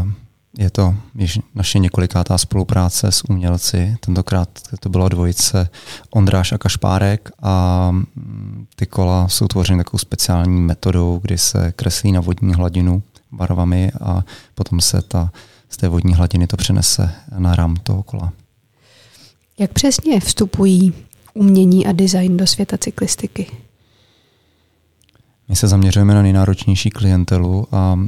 Uh, 0.03 0.13
je 0.59 0.71
to 0.71 0.95
již 1.15 1.39
naše 1.55 1.79
několikátá 1.79 2.39
spolupráce 2.39 3.13
s 3.13 3.25
umělci. 3.31 3.97
Tentokrát 4.01 4.49
to 4.81 4.89
byla 4.89 5.09
dvojice 5.09 5.69
Ondráš 6.11 6.53
a 6.53 6.59
Kašpárek 6.59 7.31
a 7.43 7.89
mm, 7.91 8.67
ty 8.77 8.87
kola 8.87 9.29
jsou 9.29 9.49
tvořeny 9.49 9.85
takovou 9.85 9.99
speciální 9.99 10.61
metodou, 10.61 11.19
kdy 11.23 11.39
se 11.39 11.73
kreslí 11.77 12.13
na 12.13 12.21
vodní 12.21 12.55
hladinu 12.55 13.03
barvami 13.33 13.93
a 14.01 14.23
potom 14.55 14.81
se 14.81 15.03
ta, 15.03 15.33
z 15.69 15.77
té 15.77 15.89
vodní 15.89 16.15
hladiny 16.15 16.47
to 16.47 16.57
přenese 16.57 17.15
na 17.39 17.57
rám 17.57 17.77
toho 17.77 18.03
kola. 18.03 18.33
Jak 19.59 19.73
přesně 19.73 20.21
vstupují 20.21 20.93
umění 21.35 21.87
a 21.87 21.93
design 21.93 22.37
do 22.37 22.47
světa 22.47 22.79
cyklistiky? 22.79 23.47
My 25.49 25.57
se 25.57 25.69
zaměřujeme 25.69 26.15
na 26.15 26.23
nejnáročnější 26.23 26.91
klientelu 26.91 27.67
a, 27.73 27.77
a 27.77 27.99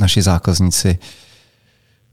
naši 0.00 0.22
zákazníci 0.22 0.98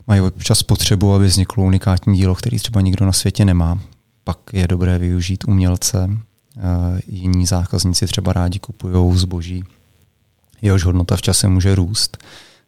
mají 0.07 0.21
občas 0.21 0.63
potřebu, 0.63 1.13
aby 1.13 1.25
vzniklo 1.25 1.63
unikátní 1.63 2.17
dílo, 2.17 2.35
který 2.35 2.59
třeba 2.59 2.81
nikdo 2.81 3.05
na 3.05 3.11
světě 3.11 3.45
nemá. 3.45 3.79
Pak 4.23 4.39
je 4.53 4.67
dobré 4.67 4.97
využít 4.97 5.43
umělce. 5.47 6.09
Jiní 7.07 7.45
zákazníci 7.45 8.07
třeba 8.07 8.33
rádi 8.33 8.59
kupují 8.59 9.17
zboží, 9.17 9.63
jehož 10.61 10.83
hodnota 10.83 11.15
v 11.15 11.21
čase 11.21 11.47
může 11.47 11.75
růst. 11.75 12.17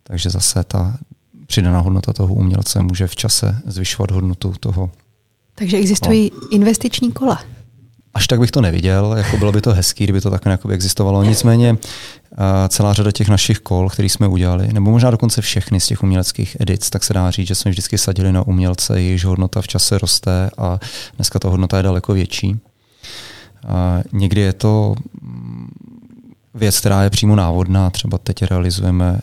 Takže 0.03 0.29
zase 0.29 0.63
ta 0.63 0.97
přidaná 1.47 1.79
hodnota 1.79 2.13
toho 2.13 2.33
umělce 2.33 2.81
může 2.81 3.07
v 3.07 3.15
čase 3.15 3.61
zvyšovat 3.65 4.11
hodnotu 4.11 4.53
toho. 4.59 4.91
Takže 5.55 5.77
existují 5.77 6.31
no. 6.33 6.49
investiční 6.51 7.11
kola. 7.11 7.43
Až 8.13 8.27
tak 8.27 8.39
bych 8.39 8.51
to 8.51 8.61
neviděl, 8.61 9.13
jako 9.17 9.37
bylo 9.37 9.51
by 9.51 9.61
to 9.61 9.73
hezký, 9.73 10.03
kdyby 10.03 10.21
to 10.21 10.29
takhle 10.29 10.57
existovalo. 10.69 11.23
Nicméně 11.23 11.77
celá 12.69 12.93
řada 12.93 13.11
těch 13.11 13.29
našich 13.29 13.59
kol, 13.59 13.89
které 13.89 14.09
jsme 14.09 14.27
udělali, 14.27 14.73
nebo 14.73 14.91
možná 14.91 15.11
dokonce 15.11 15.41
všechny 15.41 15.79
z 15.79 15.87
těch 15.87 16.03
uměleckých 16.03 16.57
edic, 16.59 16.89
tak 16.89 17.03
se 17.03 17.13
dá 17.13 17.31
říct, 17.31 17.47
že 17.47 17.55
jsme 17.55 17.71
vždycky 17.71 17.97
sadili 17.97 18.31
na 18.31 18.47
umělce, 18.47 19.01
jejichž 19.01 19.25
hodnota 19.25 19.61
v 19.61 19.67
čase 19.67 19.97
roste 19.97 20.49
a 20.57 20.79
dneska 21.15 21.39
ta 21.39 21.49
hodnota 21.49 21.77
je 21.77 21.83
daleko 21.83 22.13
větší. 22.13 22.59
A 23.67 23.99
někdy 24.11 24.41
je 24.41 24.53
to 24.53 24.95
mm, 25.21 25.69
věc, 26.53 26.79
která 26.79 27.03
je 27.03 27.09
přímo 27.09 27.35
návodná. 27.35 27.89
Třeba 27.89 28.17
teď 28.17 28.43
realizujeme 28.43 29.19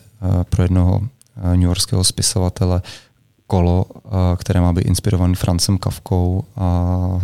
pro 0.51 0.63
jednoho 0.63 1.01
New 1.43 1.63
Yorkského 1.63 2.05
spisovatele 2.05 2.83
kolo, 3.47 3.85
které 4.37 4.61
má 4.61 4.73
být 4.73 4.87
inspirovaný 4.87 5.35
Francem 5.35 5.79
Kavkou 5.79 6.45
a 6.57 7.21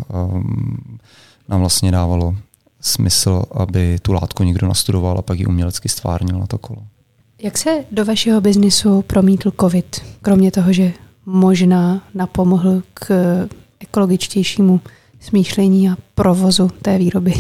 nám 1.48 1.60
vlastně 1.60 1.90
dávalo 1.90 2.36
smysl, 2.80 3.42
aby 3.50 3.98
tu 4.02 4.12
látku 4.12 4.42
někdo 4.42 4.68
nastudoval 4.68 5.18
a 5.18 5.22
pak 5.22 5.38
ji 5.38 5.46
umělecky 5.46 5.88
stvárnil 5.88 6.38
na 6.38 6.46
to 6.46 6.58
kolo. 6.58 6.82
Jak 7.42 7.58
se 7.58 7.84
do 7.90 8.04
vašeho 8.04 8.40
biznisu 8.40 9.02
promítl 9.02 9.52
COVID, 9.60 10.02
kromě 10.22 10.50
toho, 10.50 10.72
že 10.72 10.92
možná 11.26 12.02
napomohl 12.14 12.82
k 12.94 13.12
ekologičtějšímu 13.80 14.80
smýšlení 15.20 15.90
a 15.90 15.96
provozu 16.14 16.70
té 16.82 16.98
výroby? 16.98 17.32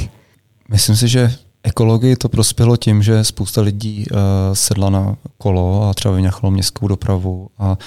Myslím 0.68 0.96
si, 0.96 1.08
že 1.08 1.34
ekologii 1.62 2.16
to 2.16 2.28
prospělo 2.28 2.76
tím, 2.76 3.02
že 3.02 3.24
spousta 3.24 3.60
lidí 3.60 4.06
uh, 4.10 4.18
sedla 4.52 4.90
na 4.90 5.16
kolo 5.38 5.88
a 5.88 5.94
třeba 5.94 6.14
vynechalo 6.14 6.50
městskou 6.50 6.88
dopravu 6.88 7.48
a 7.58 7.78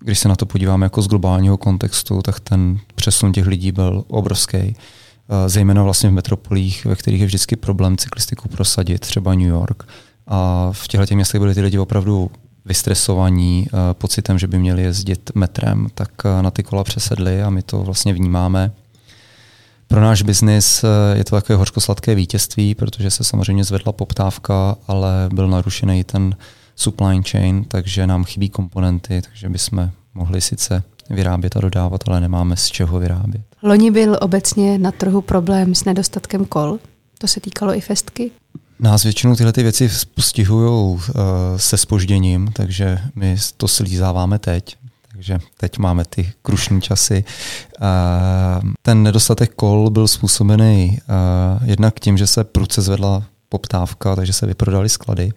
když 0.00 0.18
se 0.18 0.28
na 0.28 0.36
to 0.36 0.46
podíváme 0.46 0.86
jako 0.86 1.02
z 1.02 1.08
globálního 1.08 1.56
kontextu, 1.56 2.22
tak 2.22 2.40
ten 2.40 2.78
přesun 2.94 3.32
těch 3.32 3.46
lidí 3.46 3.72
byl 3.72 4.04
obrovský. 4.08 4.76
Eh, 5.28 5.48
zejména 5.48 5.82
vlastně 5.82 6.10
v 6.10 6.12
metropolích, 6.12 6.84
ve 6.84 6.96
kterých 6.96 7.20
je 7.20 7.26
vždycky 7.26 7.56
problém 7.56 7.96
cyklistiku 7.96 8.48
prosadit, 8.48 9.00
třeba 9.00 9.34
New 9.34 9.46
York. 9.46 9.82
A 10.26 10.68
v 10.72 10.88
těchto 10.88 11.06
těch 11.06 11.14
městech 11.14 11.40
byli 11.40 11.54
ty 11.54 11.60
lidi 11.60 11.78
opravdu 11.78 12.30
vystresovaní 12.64 13.66
eh, 13.66 13.94
pocitem, 13.94 14.38
že 14.38 14.46
by 14.46 14.58
měli 14.58 14.82
jezdit 14.82 15.30
metrem, 15.34 15.86
tak 15.94 16.10
eh, 16.24 16.42
na 16.42 16.50
ty 16.50 16.62
kola 16.62 16.84
přesedli 16.84 17.42
a 17.42 17.50
my 17.50 17.62
to 17.62 17.82
vlastně 17.82 18.14
vnímáme. 18.14 18.72
Pro 19.88 20.00
náš 20.00 20.22
biznis 20.22 20.84
je 21.14 21.24
to 21.24 21.36
takové 21.36 21.56
hořkosladké 21.56 22.14
vítězství, 22.14 22.74
protože 22.74 23.10
se 23.10 23.24
samozřejmě 23.24 23.64
zvedla 23.64 23.92
poptávka, 23.92 24.76
ale 24.86 25.28
byl 25.34 25.48
narušený 25.48 26.04
ten 26.04 26.36
supply 26.76 27.22
chain, 27.30 27.64
takže 27.64 28.06
nám 28.06 28.24
chybí 28.24 28.50
komponenty, 28.50 29.22
takže 29.22 29.48
bychom 29.48 29.90
mohli 30.14 30.40
sice 30.40 30.82
vyrábět 31.10 31.56
a 31.56 31.60
dodávat, 31.60 32.00
ale 32.08 32.20
nemáme 32.20 32.56
z 32.56 32.66
čeho 32.66 32.98
vyrábět. 32.98 33.42
Loni 33.62 33.90
byl 33.90 34.18
obecně 34.20 34.78
na 34.78 34.92
trhu 34.92 35.20
problém 35.20 35.74
s 35.74 35.84
nedostatkem 35.84 36.44
kol. 36.44 36.78
To 37.18 37.26
se 37.26 37.40
týkalo 37.40 37.76
i 37.76 37.80
festky? 37.80 38.30
Nás 38.80 39.02
většinou 39.02 39.36
tyhle 39.36 39.52
ty 39.52 39.62
věci 39.62 39.90
postihují 40.14 40.94
uh, 40.94 41.00
se 41.56 41.76
spožděním, 41.76 42.50
takže 42.52 42.98
my 43.14 43.36
to 43.56 43.68
slízáváme 43.68 44.38
teď. 44.38 44.76
Takže 45.12 45.38
teď 45.56 45.78
máme 45.78 46.04
ty 46.04 46.32
krušní 46.42 46.80
časy. 46.80 47.24
Uh, 47.80 48.70
ten 48.82 49.02
nedostatek 49.02 49.54
kol 49.54 49.90
byl 49.90 50.08
způsobený 50.08 50.98
uh, 51.60 51.68
jednak 51.68 52.00
tím, 52.00 52.16
že 52.16 52.26
se 52.26 52.44
prudce 52.44 52.82
zvedla 52.82 53.22
poptávka, 53.48 54.16
takže 54.16 54.32
se 54.32 54.46
vyprodaly 54.46 54.88
sklady. 54.88 55.32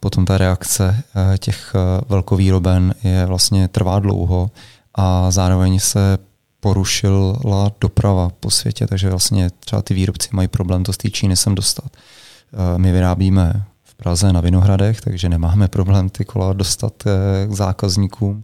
Potom 0.00 0.24
ta 0.24 0.38
reakce 0.38 1.02
uh, 1.16 1.36
těch 1.36 1.72
uh, 1.74 1.80
velkovýroben 2.08 2.94
je 3.04 3.26
vlastně 3.26 3.68
trvá 3.68 3.98
dlouho 3.98 4.50
a 4.94 5.30
zároveň 5.30 5.78
se 5.80 6.18
porušila 6.60 7.72
doprava 7.80 8.30
po 8.40 8.50
světě, 8.50 8.86
takže 8.86 9.10
vlastně 9.10 9.50
třeba 9.50 9.82
ty 9.82 9.94
výrobci 9.94 10.28
mají 10.32 10.48
problém 10.48 10.84
to 10.84 10.92
z 10.92 10.96
té 10.96 11.10
Číny 11.10 11.36
sem 11.36 11.54
dostat. 11.54 11.92
Eh, 11.94 12.78
my 12.78 12.92
vyrábíme 12.92 13.64
v 13.82 13.94
Praze 13.94 14.32
na 14.32 14.40
Vinohradech, 14.40 15.00
takže 15.00 15.28
nemáme 15.28 15.68
problém 15.68 16.08
ty 16.08 16.24
kola 16.24 16.52
dostat 16.52 16.92
eh, 17.06 17.46
k 17.46 17.52
zákazníkům, 17.52 18.42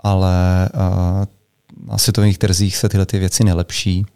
ale 0.00 0.66
eh, 0.66 1.26
na 1.86 1.98
světových 1.98 2.38
trzích 2.38 2.76
se 2.76 2.88
tyhle 2.88 3.06
ty 3.06 3.18
věci 3.18 3.44
nelepší 3.44 4.06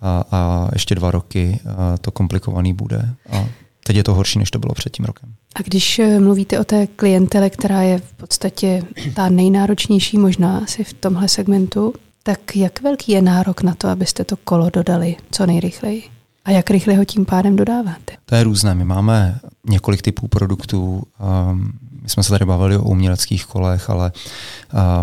a, 0.00 0.24
a 0.30 0.68
ještě 0.72 0.94
dva 0.94 1.10
roky 1.10 1.60
to 2.00 2.10
komplikovaný 2.10 2.74
bude. 2.74 3.14
A 3.32 3.46
teď 3.84 3.96
je 3.96 4.04
to 4.04 4.14
horší, 4.14 4.38
než 4.38 4.50
to 4.50 4.58
bylo 4.58 4.74
před 4.74 4.96
tím 4.96 5.04
rokem. 5.04 5.34
A 5.54 5.62
když 5.62 6.00
mluvíte 6.18 6.60
o 6.60 6.64
té 6.64 6.86
klientele, 6.86 7.50
která 7.50 7.82
je 7.82 7.98
v 7.98 8.12
podstatě 8.12 8.82
ta 9.14 9.28
nejnáročnější 9.28 10.18
možná 10.18 10.58
asi 10.58 10.84
v 10.84 10.92
tomhle 10.92 11.28
segmentu, 11.28 11.94
tak 12.22 12.56
jak 12.56 12.82
velký 12.82 13.12
je 13.12 13.22
nárok 13.22 13.62
na 13.62 13.74
to, 13.74 13.88
abyste 13.88 14.24
to 14.24 14.36
kolo 14.36 14.70
dodali 14.70 15.16
co 15.30 15.46
nejrychleji? 15.46 16.02
A 16.44 16.50
jak 16.50 16.70
rychle 16.70 16.94
ho 16.94 17.04
tím 17.04 17.24
pádem 17.24 17.56
dodáváte? 17.56 18.12
To 18.24 18.34
je 18.34 18.44
různé. 18.44 18.74
My 18.74 18.84
máme 18.84 19.38
několik 19.68 20.02
typů 20.02 20.28
produktů. 20.28 21.02
Um, 21.50 21.72
my 22.02 22.08
jsme 22.08 22.22
se 22.22 22.30
tady 22.30 22.44
bavili 22.44 22.76
o 22.76 22.82
uměleckých 22.82 23.46
kolech, 23.46 23.90
ale 23.90 24.12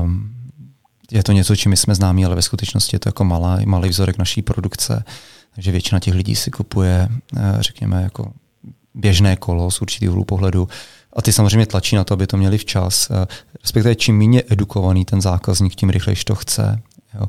um, 0.04 0.34
je 1.12 1.24
to 1.24 1.32
něco, 1.32 1.56
čím 1.56 1.70
my 1.70 1.78
jsme 1.78 1.96
známí, 1.96 2.26
ale 2.26 2.36
ve 2.36 2.42
skutečnosti 2.42 2.96
je 2.96 3.00
to 3.00 3.10
jako 3.10 3.24
malá, 3.24 3.60
malý 3.66 3.90
vzorek 3.90 4.18
naší 4.18 4.42
produkce. 4.42 5.04
Takže 5.56 5.72
většina 5.72 6.00
těch 6.00 6.14
lidí 6.14 6.36
si 6.36 6.52
kupuje, 6.52 7.08
uh, 7.34 7.42
řekněme, 7.60 8.02
jako 8.04 8.32
běžné 9.00 9.36
kolo 9.36 9.72
z 9.72 9.82
určitého 9.82 10.26
pohledu. 10.26 10.68
A 11.14 11.22
ty 11.22 11.34
samozřejmě 11.34 11.66
tlačí 11.66 11.96
na 11.96 12.04
to, 12.04 12.14
aby 12.14 12.28
to 12.28 12.38
měli 12.38 12.58
včas. 12.58 13.10
Uh, 13.10 13.16
respektive 13.62 13.96
čím 13.96 14.18
méně 14.18 14.44
edukovaný 14.50 15.06
ten 15.06 15.22
zákazník, 15.22 15.76
tím 15.76 15.90
rychlejší 15.90 16.26
to 16.26 16.36
chce. 16.36 16.82
Jo. 17.14 17.26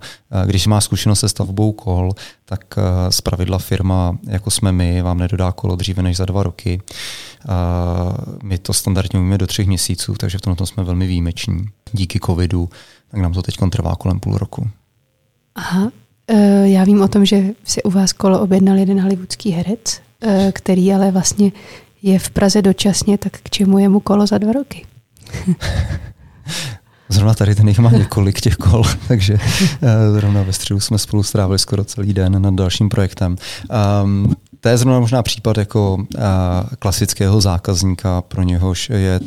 Když 0.47 0.67
má 0.67 0.81
zkušenost 0.81 1.21
se 1.21 1.29
stavbou 1.29 1.73
kol, 1.73 2.13
tak 2.45 2.61
eh, 2.79 3.13
z 3.13 3.21
pravidla 3.21 3.59
firma, 3.59 4.19
jako 4.27 4.51
jsme 4.51 4.73
my, 4.73 5.03
vám 5.03 5.19
nedodá 5.19 5.53
kolo 5.53 5.77
dříve 5.77 6.03
než 6.03 6.17
za 6.17 6.25
dva 6.25 6.43
roky. 6.43 6.83
My 8.43 8.59
to 8.59 8.73
standardně 8.73 9.19
umíme 9.19 9.39
do 9.39 9.47
třech 9.47 9.67
měsíců, 9.67 10.15
takže 10.15 10.39
v 10.39 10.41
tomto 10.41 10.67
jsme 10.67 10.85
velmi 10.85 11.07
výjimeční. 11.07 11.65
Díky 11.93 12.21
covidu, 12.21 12.69
tak 13.11 13.21
nám 13.21 13.33
to 13.33 13.43
teď 13.43 13.57
trvá 13.71 13.97
kolem 13.97 14.21
půl 14.21 14.39
roku. 14.39 14.71
Aha, 15.55 15.91
eh, 16.29 16.69
já 16.69 16.85
vím 16.85 17.03
o 17.03 17.09
tom, 17.09 17.25
že 17.25 17.45
si 17.65 17.83
u 17.83 17.91
vás 17.91 18.13
kolo 18.13 18.41
objednal 18.41 18.77
jeden 18.77 19.01
hollywoodský 19.01 19.51
herec, 19.51 19.97
eh, 19.97 20.10
který 20.53 20.93
ale 20.95 21.11
vlastně 21.11 21.53
je 22.03 22.19
v 22.19 22.31
Praze 22.31 22.63
dočasně, 22.63 23.19
tak 23.19 23.33
k 23.33 23.51
čemu 23.51 23.79
je 23.79 23.89
mu 23.89 24.01
kolo 24.01 24.27
za 24.27 24.39
dva 24.39 24.53
roky? 24.53 24.87
Zrovna 27.09 27.35
tady 27.35 27.55
ten 27.55 27.69
jich 27.69 27.79
má 27.79 27.91
několik 27.91 28.41
těch 28.41 28.57
kol, 28.57 28.85
takže 29.09 29.39
eh, 29.83 30.13
zrovna 30.13 30.43
ve 30.43 30.53
středu 30.53 30.81
jsme 30.81 30.99
spolu 30.99 31.23
strávili 31.23 31.59
skoro 31.59 31.85
celý 31.85 32.13
den 32.13 32.43
nad 32.43 32.55
dalším 32.55 32.89
projektem. 32.89 33.37
Um, 34.03 34.37
to 34.61 34.69
je 34.69 34.79
zrovna 34.79 35.01
možná 35.01 35.23
případ 35.23 35.59
jako 35.59 35.95
uh, 35.95 36.05
klasického 36.79 37.41
zákazníka, 37.41 38.23
pro 38.23 38.43
něhož 38.43 38.91
je 38.91 39.21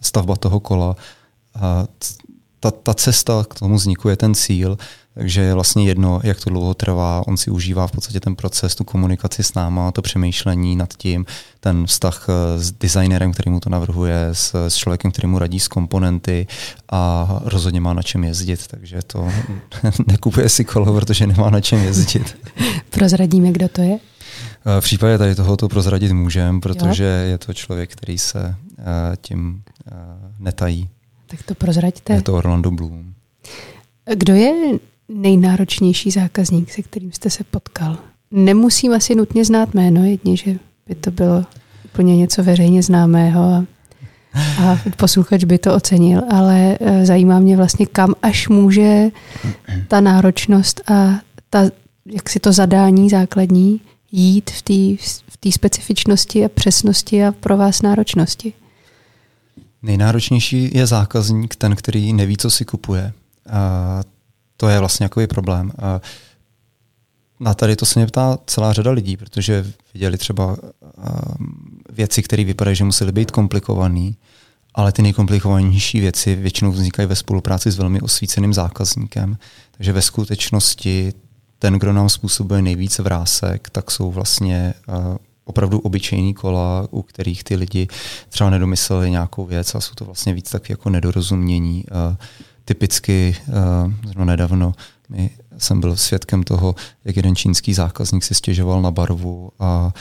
stavba 0.00 0.36
toho 0.36 0.60
kola. 0.60 0.96
Uh, 1.56 1.62
ta, 2.60 2.70
ta 2.70 2.94
cesta 2.94 3.44
k 3.48 3.58
tomu 3.58 3.74
vzniku 3.74 4.08
je 4.08 4.16
ten 4.16 4.34
cíl, 4.34 4.78
takže 5.20 5.40
je 5.40 5.54
vlastně 5.54 5.84
jedno, 5.84 6.20
jak 6.22 6.40
to 6.40 6.50
dlouho 6.50 6.74
trvá. 6.74 7.22
On 7.26 7.36
si 7.36 7.50
užívá 7.50 7.86
v 7.86 7.92
podstatě 7.92 8.20
ten 8.20 8.36
proces, 8.36 8.74
tu 8.74 8.84
komunikaci 8.84 9.42
s 9.42 9.54
náma, 9.54 9.92
to 9.92 10.02
přemýšlení 10.02 10.76
nad 10.76 10.94
tím, 10.96 11.26
ten 11.60 11.86
vztah 11.86 12.26
eh, 12.28 12.58
s 12.58 12.72
designerem, 12.72 13.32
který 13.32 13.50
mu 13.50 13.60
to 13.60 13.70
navrhuje, 13.70 14.28
s, 14.32 14.68
s 14.68 14.76
člověkem, 14.76 15.10
který 15.10 15.28
mu 15.28 15.38
radí 15.38 15.60
s 15.60 15.68
komponenty 15.68 16.46
a 16.92 17.28
rozhodně 17.44 17.80
má 17.80 17.92
na 17.92 18.02
čem 18.02 18.24
jezdit, 18.24 18.66
takže 18.66 19.00
to 19.06 19.28
nekupuje 20.06 20.48
si 20.48 20.64
kolo, 20.64 20.94
protože 20.94 21.26
nemá 21.26 21.50
na 21.50 21.60
čem 21.60 21.82
jezdit. 21.82 22.38
Prozradíme, 22.90 23.52
kdo 23.52 23.68
to 23.68 23.82
je? 23.82 23.98
Eh, 24.66 24.80
v 24.80 24.84
případě 24.84 25.18
tady 25.18 25.34
toho 25.34 25.56
to 25.56 25.68
prozradit 25.68 26.12
můžem, 26.12 26.60
protože 26.60 27.22
jo? 27.24 27.30
je 27.30 27.38
to 27.38 27.54
člověk, 27.54 27.92
který 27.92 28.18
se 28.18 28.54
uh, 28.78 28.84
tím 29.20 29.62
uh, 29.92 29.96
netají. 30.38 30.88
Tak 31.26 31.42
to 31.42 31.54
prozraďte. 31.54 32.12
Je 32.12 32.22
to 32.22 32.34
Orlando 32.34 32.70
Bloom. 32.70 33.14
Kdo 34.14 34.34
je 34.34 34.78
nejnáročnější 35.14 36.10
zákazník, 36.10 36.72
se 36.72 36.82
kterým 36.82 37.12
jste 37.12 37.30
se 37.30 37.44
potkal? 37.44 37.98
Nemusím 38.30 38.92
asi 38.92 39.14
nutně 39.14 39.44
znát 39.44 39.74
jméno, 39.74 40.04
jedně, 40.04 40.36
že 40.36 40.58
by 40.88 40.94
to 40.94 41.10
bylo 41.10 41.44
úplně 41.84 42.16
něco 42.16 42.42
veřejně 42.42 42.82
známého 42.82 43.42
a, 43.42 43.64
a 44.34 44.78
posluchač 44.96 45.44
by 45.44 45.58
to 45.58 45.74
ocenil, 45.74 46.22
ale 46.30 46.78
e, 46.80 47.06
zajímá 47.06 47.38
mě 47.38 47.56
vlastně, 47.56 47.86
kam 47.86 48.14
až 48.22 48.48
může 48.48 49.08
ta 49.88 50.00
náročnost 50.00 50.90
a 50.90 51.20
ta, 51.50 51.70
jak 52.06 52.28
si 52.28 52.40
to 52.40 52.52
zadání 52.52 53.10
základní 53.10 53.80
jít 54.12 54.50
v 54.50 54.62
té 54.62 55.04
v 55.48 55.52
specifičnosti 55.52 56.44
a 56.44 56.48
přesnosti 56.48 57.24
a 57.24 57.32
pro 57.32 57.56
vás 57.56 57.82
náročnosti. 57.82 58.52
Nejnáročnější 59.82 60.70
je 60.74 60.86
zákazník, 60.86 61.56
ten, 61.56 61.76
který 61.76 62.12
neví, 62.12 62.36
co 62.36 62.50
si 62.50 62.64
kupuje. 62.64 63.12
A 63.50 64.02
to 64.60 64.68
je 64.68 64.78
vlastně 64.78 65.04
jako 65.04 65.20
problém. 65.26 65.72
Na 67.40 67.54
tady 67.54 67.76
to 67.76 67.86
se 67.86 67.98
mě 67.98 68.06
ptá 68.06 68.38
celá 68.46 68.72
řada 68.72 68.90
lidí, 68.90 69.16
protože 69.16 69.72
viděli 69.94 70.18
třeba 70.18 70.56
věci, 71.92 72.22
které 72.22 72.44
vypadají, 72.44 72.76
že 72.76 72.84
musely 72.84 73.12
být 73.12 73.30
komplikované, 73.30 74.12
ale 74.74 74.92
ty 74.92 75.02
nejkomplikovanější 75.02 76.00
věci 76.00 76.34
většinou 76.36 76.72
vznikají 76.72 77.08
ve 77.08 77.16
spolupráci 77.16 77.70
s 77.70 77.78
velmi 77.78 78.00
osvíceným 78.00 78.54
zákazníkem. 78.54 79.38
Takže 79.76 79.92
ve 79.92 80.02
skutečnosti 80.02 81.12
ten, 81.58 81.74
kdo 81.74 81.92
nám 81.92 82.08
způsobuje 82.08 82.62
nejvíce 82.62 83.02
vrásek, 83.02 83.70
tak 83.70 83.90
jsou 83.90 84.10
vlastně 84.10 84.74
opravdu 85.44 85.78
obyčejný 85.78 86.34
kola, 86.34 86.88
u 86.90 87.02
kterých 87.02 87.44
ty 87.44 87.56
lidi 87.56 87.88
třeba 88.28 88.50
nedomysleli 88.50 89.10
nějakou 89.10 89.46
věc 89.46 89.74
a 89.74 89.80
jsou 89.80 89.94
to 89.94 90.04
vlastně 90.04 90.34
víc 90.34 90.50
tak 90.50 90.70
jako 90.70 90.90
nedorozumění. 90.90 91.84
Typicky 92.70 93.36
uh, 94.16 94.24
nedávno 94.24 94.72
my 95.08 95.30
jsem 95.58 95.80
byl 95.80 95.96
svědkem 95.96 96.42
toho, 96.42 96.74
jak 97.04 97.16
jeden 97.16 97.36
čínský 97.36 97.74
zákazník 97.74 98.24
si 98.24 98.34
stěžoval 98.34 98.82
na 98.82 98.90
barvu 98.90 99.50
a, 99.58 99.66
a 99.66 99.92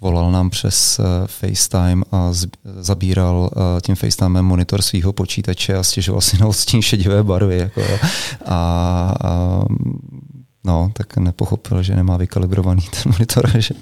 volal 0.00 0.32
nám 0.32 0.50
přes 0.50 0.98
uh, 0.98 1.04
FaceTime 1.26 2.04
a 2.12 2.32
zabíral 2.64 3.36
uh, 3.56 3.62
tím 3.80 3.94
FaceTimem 3.94 4.44
monitor 4.44 4.82
svého 4.82 5.12
počítače 5.12 5.76
a 5.76 5.82
stěžoval 5.82 6.20
si 6.20 6.38
na 6.38 6.46
odstín 6.46 6.82
šedivé 6.82 7.22
barvy. 7.22 7.58
Jako, 7.58 7.82
a, 8.46 9.14
a 9.24 9.64
no, 10.64 10.90
tak 10.92 11.16
nepochopil, 11.16 11.82
že 11.82 11.96
nemá 11.96 12.16
vykalibrovaný 12.16 12.82
ten 12.82 13.12
monitor, 13.12 13.50
že 13.58 13.74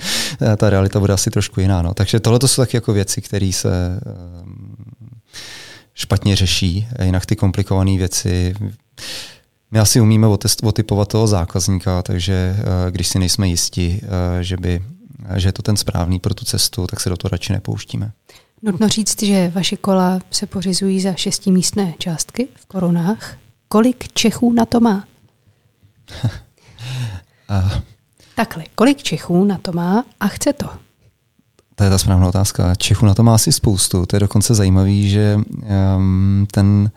ta 0.56 0.70
realita 0.70 1.00
bude 1.00 1.12
asi 1.12 1.30
trošku 1.30 1.60
jiná. 1.60 1.82
No. 1.82 1.94
Takže 1.94 2.20
tohle 2.20 2.38
jsou 2.46 2.62
taky 2.62 2.76
jako 2.76 2.92
věci, 2.92 3.22
které 3.22 3.50
se 3.52 4.00
špatně 5.94 6.36
řeší. 6.36 6.88
Jinak 7.02 7.26
ty 7.26 7.36
komplikované 7.36 7.98
věci 7.98 8.54
my 9.72 9.78
asi 9.78 10.00
umíme 10.00 10.26
otypovat 10.62 11.08
toho 11.08 11.26
zákazníka, 11.26 12.02
takže 12.02 12.56
uh, 12.58 12.90
když 12.90 13.08
si 13.08 13.18
nejsme 13.18 13.48
jisti, 13.48 14.00
uh, 14.02 14.08
že, 14.40 14.56
by, 14.56 14.82
že 15.36 15.48
je 15.48 15.52
to 15.52 15.62
ten 15.62 15.76
správný 15.76 16.20
pro 16.20 16.34
tu 16.34 16.44
cestu, 16.44 16.86
tak 16.86 17.00
se 17.00 17.10
do 17.10 17.16
toho 17.16 17.30
radši 17.30 17.52
nepouštíme. 17.52 18.12
Nutno 18.62 18.88
říct, 18.88 19.22
že 19.22 19.52
vaše 19.54 19.76
kola 19.76 20.20
se 20.30 20.46
pořizují 20.46 21.00
za 21.00 21.14
šestimístné 21.14 21.94
částky 21.98 22.48
v 22.54 22.66
korunách. 22.66 23.36
Kolik 23.68 24.12
Čechů 24.12 24.52
na 24.52 24.64
to 24.64 24.80
má? 24.80 25.04
Uh, 27.50 27.72
Takhle, 28.34 28.64
kolik 28.74 29.02
Čechů 29.02 29.44
na 29.44 29.58
to 29.58 29.72
má 29.72 30.04
a 30.20 30.28
chce 30.28 30.52
to? 30.52 30.66
To 31.74 31.84
je 31.84 31.90
ta 31.90 31.98
správná 31.98 32.28
otázka. 32.28 32.74
Čechů 32.74 33.06
na 33.06 33.14
to 33.14 33.22
má 33.22 33.34
asi 33.34 33.52
spoustu. 33.52 34.06
To 34.06 34.16
je 34.16 34.20
dokonce 34.20 34.54
zajímavý, 34.54 35.10
že 35.10 35.38
um, 35.96 36.46
ten 36.50 36.90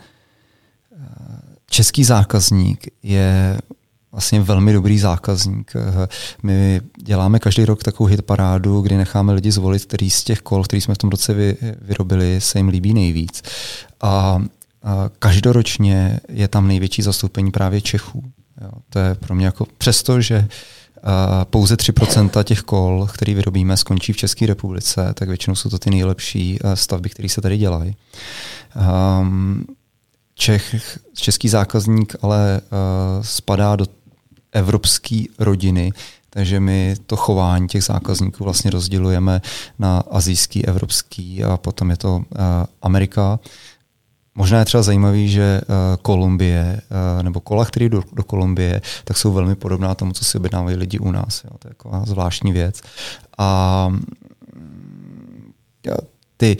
uh, 0.91 1.03
český 1.69 2.03
zákazník 2.03 2.87
je 3.03 3.57
vlastně 4.11 4.41
velmi 4.41 4.73
dobrý 4.73 4.99
zákazník. 4.99 5.73
My 6.43 6.81
děláme 7.03 7.39
každý 7.39 7.65
rok 7.65 7.83
takovou 7.83 8.07
hit 8.07 8.21
parádu, 8.21 8.81
kdy 8.81 8.97
necháme 8.97 9.33
lidi 9.33 9.51
zvolit, 9.51 9.85
který 9.85 10.09
z 10.09 10.23
těch 10.23 10.39
kol, 10.39 10.63
který 10.63 10.81
jsme 10.81 10.93
v 10.93 10.97
tom 10.97 11.09
roce 11.09 11.33
vy, 11.33 11.57
vyrobili, 11.81 12.41
se 12.41 12.59
jim 12.59 12.67
líbí 12.67 12.93
nejvíc. 12.93 13.43
A, 14.01 14.09
a 14.83 15.09
každoročně 15.19 16.19
je 16.29 16.47
tam 16.47 16.67
největší 16.67 17.01
zastoupení 17.01 17.51
právě 17.51 17.81
Čechů. 17.81 18.23
Jo, 18.61 18.69
to 18.89 18.99
je 18.99 19.15
pro 19.15 19.35
mě 19.35 19.45
jako 19.45 19.65
přesto, 19.77 20.21
že 20.21 20.47
pouze 21.43 21.75
3% 21.75 22.43
těch 22.43 22.61
kol, 22.61 23.07
které 23.13 23.33
vyrobíme, 23.33 23.77
skončí 23.77 24.13
v 24.13 24.17
České 24.17 24.45
republice, 24.45 25.13
tak 25.13 25.27
většinou 25.27 25.55
jsou 25.55 25.69
to 25.69 25.79
ty 25.79 25.89
nejlepší 25.89 26.59
stavby, 26.73 27.09
které 27.09 27.29
se 27.29 27.41
tady 27.41 27.57
dělají. 27.57 27.95
Um, 29.21 29.65
Čech, 30.37 30.99
český 31.13 31.49
zákazník 31.49 32.15
ale 32.21 32.61
uh, 32.61 33.23
spadá 33.23 33.75
do 33.75 33.85
evropské 34.51 35.23
rodiny, 35.39 35.91
takže 36.29 36.59
my 36.59 36.95
to 37.05 37.15
chování 37.15 37.67
těch 37.67 37.83
zákazníků 37.83 38.43
vlastně 38.43 38.71
rozdělujeme 38.71 39.41
na 39.79 40.03
azijský, 40.11 40.65
evropský 40.65 41.43
a 41.43 41.57
potom 41.57 41.89
je 41.89 41.97
to 41.97 42.15
uh, 42.15 42.23
Amerika. 42.81 43.39
Možná 44.35 44.59
je 44.59 44.65
třeba 44.65 44.83
zajímavý, 44.83 45.29
že 45.29 45.61
uh, 45.61 45.75
Kolumbie, 46.01 46.81
uh, 47.17 47.23
nebo 47.23 47.39
kola, 47.39 47.65
které 47.65 47.89
do, 47.89 48.03
do 48.13 48.23
Kolumbie, 48.23 48.81
tak 49.03 49.17
jsou 49.17 49.33
velmi 49.33 49.55
podobná 49.55 49.95
tomu, 49.95 50.11
co 50.11 50.25
si 50.25 50.37
objednávají 50.37 50.77
lidi 50.77 50.99
u 50.99 51.11
nás. 51.11 51.43
Jo. 51.43 51.57
To 51.59 51.67
je 51.67 51.73
taková 51.73 52.05
zvláštní 52.05 52.51
věc. 52.51 52.81
A 53.37 53.89
ty 56.37 56.57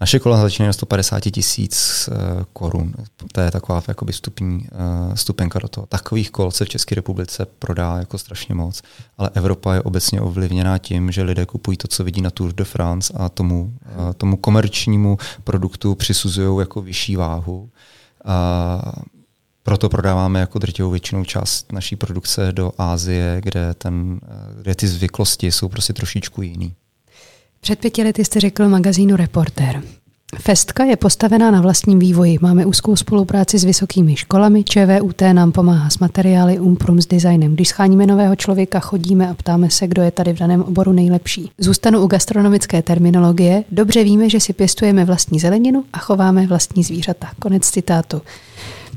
naše 0.00 0.18
kola 0.18 0.36
začínají 0.36 0.66
na 0.66 0.72
150 0.72 1.20
tisíc 1.20 2.08
eh, 2.12 2.44
korun. 2.52 2.94
To 3.32 3.40
je 3.40 3.50
taková 3.50 3.82
jakoby 3.88 4.12
stupní, 4.12 4.66
eh, 4.72 5.16
stupenka 5.16 5.58
do 5.58 5.68
toho. 5.68 5.86
Takových 5.86 6.30
kol 6.30 6.50
se 6.50 6.64
v 6.64 6.68
České 6.68 6.94
republice 6.94 7.46
prodá 7.58 7.96
jako 7.98 8.18
strašně 8.18 8.54
moc, 8.54 8.82
ale 9.18 9.30
Evropa 9.34 9.74
je 9.74 9.82
obecně 9.82 10.20
ovlivněná 10.20 10.78
tím, 10.78 11.12
že 11.12 11.22
lidé 11.22 11.46
kupují 11.46 11.76
to, 11.76 11.88
co 11.88 12.04
vidí 12.04 12.20
na 12.20 12.30
Tour 12.30 12.52
de 12.52 12.64
France 12.64 13.12
a 13.16 13.28
tomu, 13.28 13.72
eh, 13.86 14.14
tomu 14.14 14.36
komerčnímu 14.36 15.18
produktu 15.44 15.94
přisuzují 15.94 16.60
jako 16.60 16.82
vyšší 16.82 17.16
váhu. 17.16 17.70
A 18.24 18.92
proto 19.62 19.88
prodáváme 19.88 20.40
jako 20.40 20.58
drtivou 20.58 20.90
většinou 20.90 21.24
část 21.24 21.72
naší 21.72 21.96
produkce 21.96 22.52
do 22.52 22.72
Ázie, 22.78 23.40
kde, 23.40 23.74
ten, 23.74 24.20
kde 24.60 24.74
ty 24.74 24.88
zvyklosti 24.88 25.52
jsou 25.52 25.68
prostě 25.68 25.92
trošičku 25.92 26.42
jiný. 26.42 26.74
Před 27.64 27.78
pěti 27.78 28.02
lety 28.02 28.24
jste 28.24 28.40
řekl 28.40 28.68
magazínu 28.68 29.16
Reporter. 29.16 29.82
Festka 30.38 30.84
je 30.84 30.96
postavená 30.96 31.50
na 31.50 31.60
vlastním 31.60 31.98
vývoji. 31.98 32.38
Máme 32.40 32.66
úzkou 32.66 32.96
spolupráci 32.96 33.58
s 33.58 33.64
vysokými 33.64 34.16
školami, 34.16 34.64
ČVUT 34.64 35.22
nám 35.32 35.52
pomáhá 35.52 35.90
s 35.90 35.98
materiály, 35.98 36.58
Umprum 36.58 37.00
s 37.00 37.06
designem. 37.06 37.54
Když 37.54 37.68
scháníme 37.68 38.06
nového 38.06 38.36
člověka, 38.36 38.80
chodíme 38.80 39.28
a 39.28 39.34
ptáme 39.34 39.70
se, 39.70 39.86
kdo 39.86 40.02
je 40.02 40.10
tady 40.10 40.32
v 40.32 40.38
daném 40.38 40.62
oboru 40.62 40.92
nejlepší. 40.92 41.50
Zůstanu 41.58 42.00
u 42.00 42.06
gastronomické 42.06 42.82
terminologie. 42.82 43.64
Dobře 43.70 44.04
víme, 44.04 44.30
že 44.30 44.40
si 44.40 44.52
pěstujeme 44.52 45.04
vlastní 45.04 45.40
zeleninu 45.40 45.84
a 45.92 45.98
chováme 45.98 46.46
vlastní 46.46 46.82
zvířata. 46.82 47.30
Konec 47.38 47.70
citátu. 47.70 48.22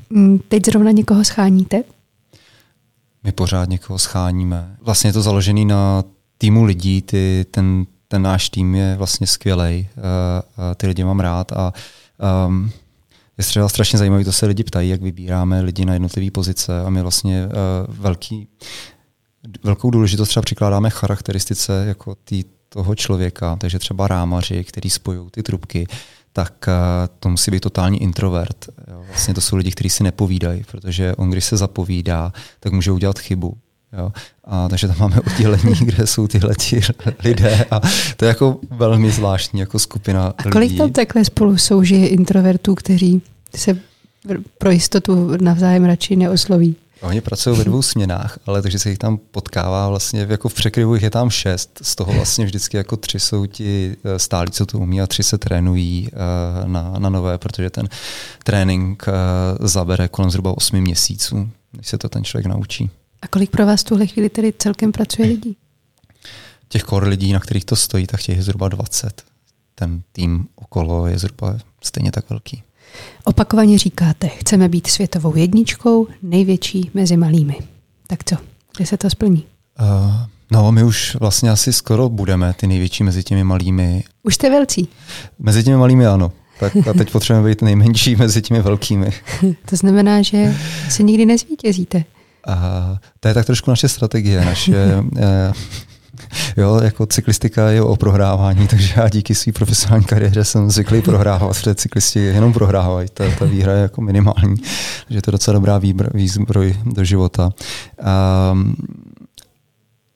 Mm, 0.10 0.40
teď 0.48 0.66
zrovna 0.66 0.92
někoho 0.92 1.24
scháníte? 1.24 1.84
My 3.24 3.32
pořád 3.32 3.70
někoho 3.70 4.00
scháníme. 4.00 4.76
Vlastně 4.82 5.08
je 5.08 5.14
to 5.14 5.22
založený 5.22 5.66
na 5.66 6.04
týmu 6.38 6.64
lidí, 6.64 7.02
ty, 7.02 7.46
ten, 7.52 7.86
ten 8.08 8.22
náš 8.22 8.50
tým 8.50 8.76
je 8.76 8.96
vlastně 8.96 9.28
skvělý. 9.28 9.90
Uh, 9.98 10.04
uh, 10.04 10.74
ty 10.76 10.88
lidi 10.88 11.04
mám 11.04 11.20
rád 11.20 11.52
a 11.52 11.74
um, 12.48 12.72
je 13.38 13.44
třeba 13.44 13.70
strašně 13.70 14.00
zajímavé, 14.00 14.26
to 14.26 14.32
se 14.32 14.46
lidi 14.46 14.64
ptají, 14.64 14.90
jak 14.90 15.02
vybíráme 15.02 15.62
lidi 15.62 15.86
na 15.86 15.94
jednotlivé 15.94 16.32
pozice 16.32 16.82
a 16.82 16.90
my 16.90 17.02
vlastně 17.02 17.46
uh, 17.46 17.96
velký, 17.96 18.48
velkou 19.64 19.92
důležitost 19.92 20.30
třeba 20.30 20.42
přikládáme 20.42 20.90
charakteristice 20.90 21.86
jako 21.88 22.16
tý, 22.16 22.44
toho 22.70 22.96
člověka, 22.96 23.56
takže 23.56 23.80
třeba 23.80 24.08
rámaři, 24.08 24.64
který 24.64 24.90
spojují 24.90 25.30
ty 25.32 25.44
trubky, 25.44 25.88
tak 26.34 26.66
uh, 26.68 26.74
to 27.20 27.30
musí 27.30 27.52
být 27.52 27.60
totální 27.60 28.02
introvert. 28.02 28.70
Jo. 28.92 29.04
Vlastně 29.08 29.34
to 29.34 29.42
jsou 29.42 29.56
lidi, 29.56 29.72
kteří 29.72 29.90
si 29.90 30.04
nepovídají, 30.04 30.64
protože 30.64 31.16
on, 31.16 31.30
když 31.30 31.46
se 31.46 31.58
zapovídá, 31.58 32.34
tak 32.60 32.74
může 32.74 32.92
udělat 32.92 33.20
chybu. 33.20 33.58
Jo. 33.94 34.12
A 34.44 34.70
takže 34.70 34.88
tam 34.88 34.98
máme 35.00 35.20
oddělení, 35.20 35.76
kde 35.86 36.08
jsou 36.08 36.28
tyhle 36.28 36.56
ti 36.56 36.82
lidé 37.24 37.66
a 37.72 37.82
to 38.18 38.26
je 38.26 38.30
jako 38.30 38.60
velmi 38.70 39.12
zvláštní 39.12 39.60
jako 39.60 39.80
skupina 39.80 40.34
A 40.38 40.44
kolik 40.44 40.70
lidí. 40.70 40.78
tam 40.78 40.92
takhle 40.92 41.26
spolu 41.26 41.58
soužije 41.58 42.08
introvertů, 42.08 42.76
kteří 42.76 43.22
se 43.56 43.78
pro 44.58 44.72
jistotu 44.72 45.38
navzájem 45.42 45.86
radši 45.86 46.16
neosloví? 46.16 46.76
Oni 47.02 47.22
pracují 47.22 47.58
ve 47.58 47.64
dvou 47.64 47.82
směnách, 47.82 48.40
ale 48.46 48.62
takže 48.62 48.80
se 48.80 48.90
jich 48.90 48.98
tam 48.98 49.18
potkává 49.18 49.90
vlastně, 49.90 50.28
jako 50.30 50.50
v 50.50 50.54
překryvu 50.54 50.94
jich 50.94 51.04
je 51.04 51.10
tam 51.10 51.30
šest, 51.30 51.80
z 51.82 51.96
toho 51.96 52.14
vlastně 52.14 52.46
vždycky 52.46 52.78
jako 52.78 52.98
tři 52.98 53.20
jsou 53.20 53.46
ti 53.46 53.96
eh, 54.04 54.20
stálí, 54.20 54.52
co 54.52 54.66
to 54.66 54.80
umí 54.80 55.02
a 55.02 55.08
tři 55.08 55.24
se 55.24 55.38
trénují 55.38 56.10
uh, 56.12 56.68
na, 56.68 56.96
na 56.98 57.10
nové, 57.10 57.38
protože 57.38 57.70
ten 57.70 57.90
trénink 58.44 59.06
uh, 59.08 59.68
zabere 59.68 60.08
kolem 60.08 60.32
zhruba 60.32 60.58
osmi 60.58 60.82
měsíců, 60.82 61.50
než 61.78 61.88
se 61.88 61.98
to 61.98 62.10
ten 62.10 62.24
člověk 62.24 62.46
naučí. 62.46 62.90
A 63.22 63.28
kolik 63.28 63.50
pro 63.50 63.66
vás 63.66 63.82
v 63.82 63.84
tuhle 63.84 64.08
chvíli 64.08 64.30
tedy 64.30 64.54
celkem 64.58 64.92
pracuje 64.92 65.28
lidí? 65.28 65.58
Těch 66.70 66.84
kor 66.84 67.08
lidí, 67.08 67.34
na 67.34 67.40
kterých 67.40 67.66
to 67.66 67.76
stojí, 67.76 68.08
tak 68.08 68.22
těch 68.22 68.38
je 68.38 68.44
zhruba 68.44 68.70
20. 68.70 69.24
Ten 69.76 70.02
tým 70.12 70.48
okolo 70.56 71.08
je 71.08 71.20
zhruba 71.20 71.58
stejně 71.84 72.12
tak 72.12 72.30
velký. 72.30 72.64
Opakovaně 73.24 73.78
říkáte, 73.78 74.28
chceme 74.28 74.70
být 74.70 74.88
světovou 74.88 75.36
jedničkou, 75.36 76.08
největší 76.22 76.92
mezi 76.94 77.18
malými. 77.18 77.56
Tak 78.08 78.24
co, 78.24 78.36
kde 78.78 78.86
se 78.86 78.98
to 78.98 79.10
splní? 79.10 79.44
Uh, 79.80 80.16
no, 80.52 80.72
my 80.72 80.84
už 80.84 81.16
vlastně 81.16 81.50
asi 81.50 81.74
skoro 81.74 82.10
budeme 82.10 82.54
ty 82.54 82.68
největší 82.68 83.04
mezi 83.04 83.24
těmi 83.24 83.44
malými. 83.44 84.04
Už 84.24 84.36
jste 84.36 84.50
velcí. 84.50 84.88
Mezi 85.40 85.64
těmi 85.64 85.78
malými 85.78 86.08
ano. 86.08 86.32
Tak 86.60 86.76
a 86.76 86.94
teď 86.98 87.12
potřebujeme 87.12 87.50
být 87.50 87.62
nejmenší 87.62 88.16
mezi 88.16 88.42
těmi 88.42 88.62
velkými. 88.62 89.12
to 89.66 89.76
znamená, 89.76 90.22
že 90.22 90.56
se 90.90 91.04
nikdy 91.04 91.26
nezvítězíte. 91.26 92.04
A 92.48 92.98
to 93.20 93.28
je 93.28 93.34
tak 93.34 93.46
trošku 93.46 93.72
naše 93.72 93.90
strategie, 93.90 94.46
naše, 94.46 94.76
eh, 95.18 95.54
jo, 96.58 96.80
jako 96.84 97.06
cyklistika 97.06 97.70
je 97.70 97.82
o 97.82 97.96
prohrávání, 97.96 98.68
takže 98.68 98.94
já 98.98 99.10
díky 99.10 99.36
své 99.36 99.52
profesionální 99.52 100.06
kariéře 100.06 100.44
jsem 100.44 100.70
zvyklý 100.70 101.02
prohrávat, 101.02 101.58
protože 101.58 101.76
cyklisti 101.76 102.20
jenom 102.20 102.54
prohrávají, 102.54 103.08
ta, 103.14 103.24
ta 103.40 103.46
výhra 103.46 103.74
je 103.74 103.82
jako 103.82 104.02
minimální, 104.02 104.56
takže 105.08 105.22
to 105.22 105.30
je 105.30 105.32
docela 105.32 105.54
dobrá 105.54 105.78
výbr, 105.78 106.10
výzbroj 106.14 106.78
do 106.86 107.04
života. 107.04 107.50
A 108.04 108.54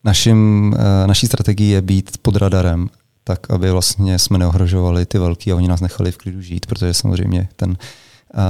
našim, 0.03 0.73
eh, 0.77 1.07
naší 1.07 1.27
strategií 1.27 1.69
je 1.69 1.81
být 1.81 2.17
pod 2.21 2.35
radarem, 2.35 2.89
tak 3.23 3.49
aby 3.49 3.71
vlastně 3.71 4.19
jsme 4.19 4.37
neohrožovali 4.37 5.05
ty 5.05 5.17
velký 5.17 5.51
a 5.51 5.55
oni 5.55 5.67
nás 5.67 5.81
nechali 5.81 6.11
v 6.11 6.17
klidu 6.17 6.41
žít, 6.41 6.65
protože 6.65 6.93
samozřejmě 6.93 7.49
ten 7.55 7.77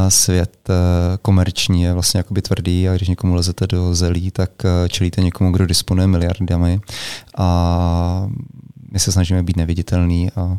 svět 0.09 0.69
eh, 0.69 0.73
komerční 1.21 1.81
je 1.81 1.93
vlastně 1.93 2.17
jakoby 2.17 2.41
tvrdý 2.41 2.89
a 2.89 2.95
když 2.95 3.07
někomu 3.07 3.35
lezete 3.35 3.67
do 3.67 3.95
zelí, 3.95 4.31
tak 4.31 4.51
eh, 4.65 4.89
čelíte 4.89 5.21
někomu, 5.21 5.51
kdo 5.51 5.65
disponuje 5.65 6.07
miliardami 6.07 6.79
a 7.37 8.27
my 8.91 8.99
se 8.99 9.11
snažíme 9.11 9.43
být 9.43 9.57
neviditelný 9.57 10.31
a 10.31 10.57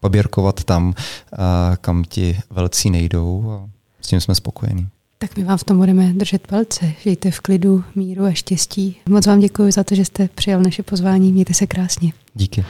paběrkovat 0.00 0.64
tam, 0.64 0.94
eh, 1.32 1.36
kam 1.80 2.04
ti 2.04 2.38
velcí 2.50 2.90
nejdou 2.90 3.50
a 3.50 3.70
s 4.00 4.08
tím 4.08 4.20
jsme 4.20 4.34
spokojení. 4.34 4.88
Tak 5.18 5.36
my 5.36 5.44
vám 5.44 5.58
v 5.58 5.64
tom 5.64 5.78
budeme 5.78 6.12
držet 6.12 6.46
palce. 6.46 6.92
Žijte 7.02 7.30
v 7.30 7.40
klidu, 7.40 7.84
míru 7.94 8.24
a 8.24 8.32
štěstí. 8.32 8.96
Moc 9.08 9.26
vám 9.26 9.40
děkuji 9.40 9.72
za 9.72 9.84
to, 9.84 9.94
že 9.94 10.04
jste 10.04 10.28
přijal 10.34 10.62
naše 10.62 10.82
pozvání. 10.82 11.32
Mějte 11.32 11.54
se 11.54 11.66
krásně. 11.66 12.12
Díky. 12.34 12.64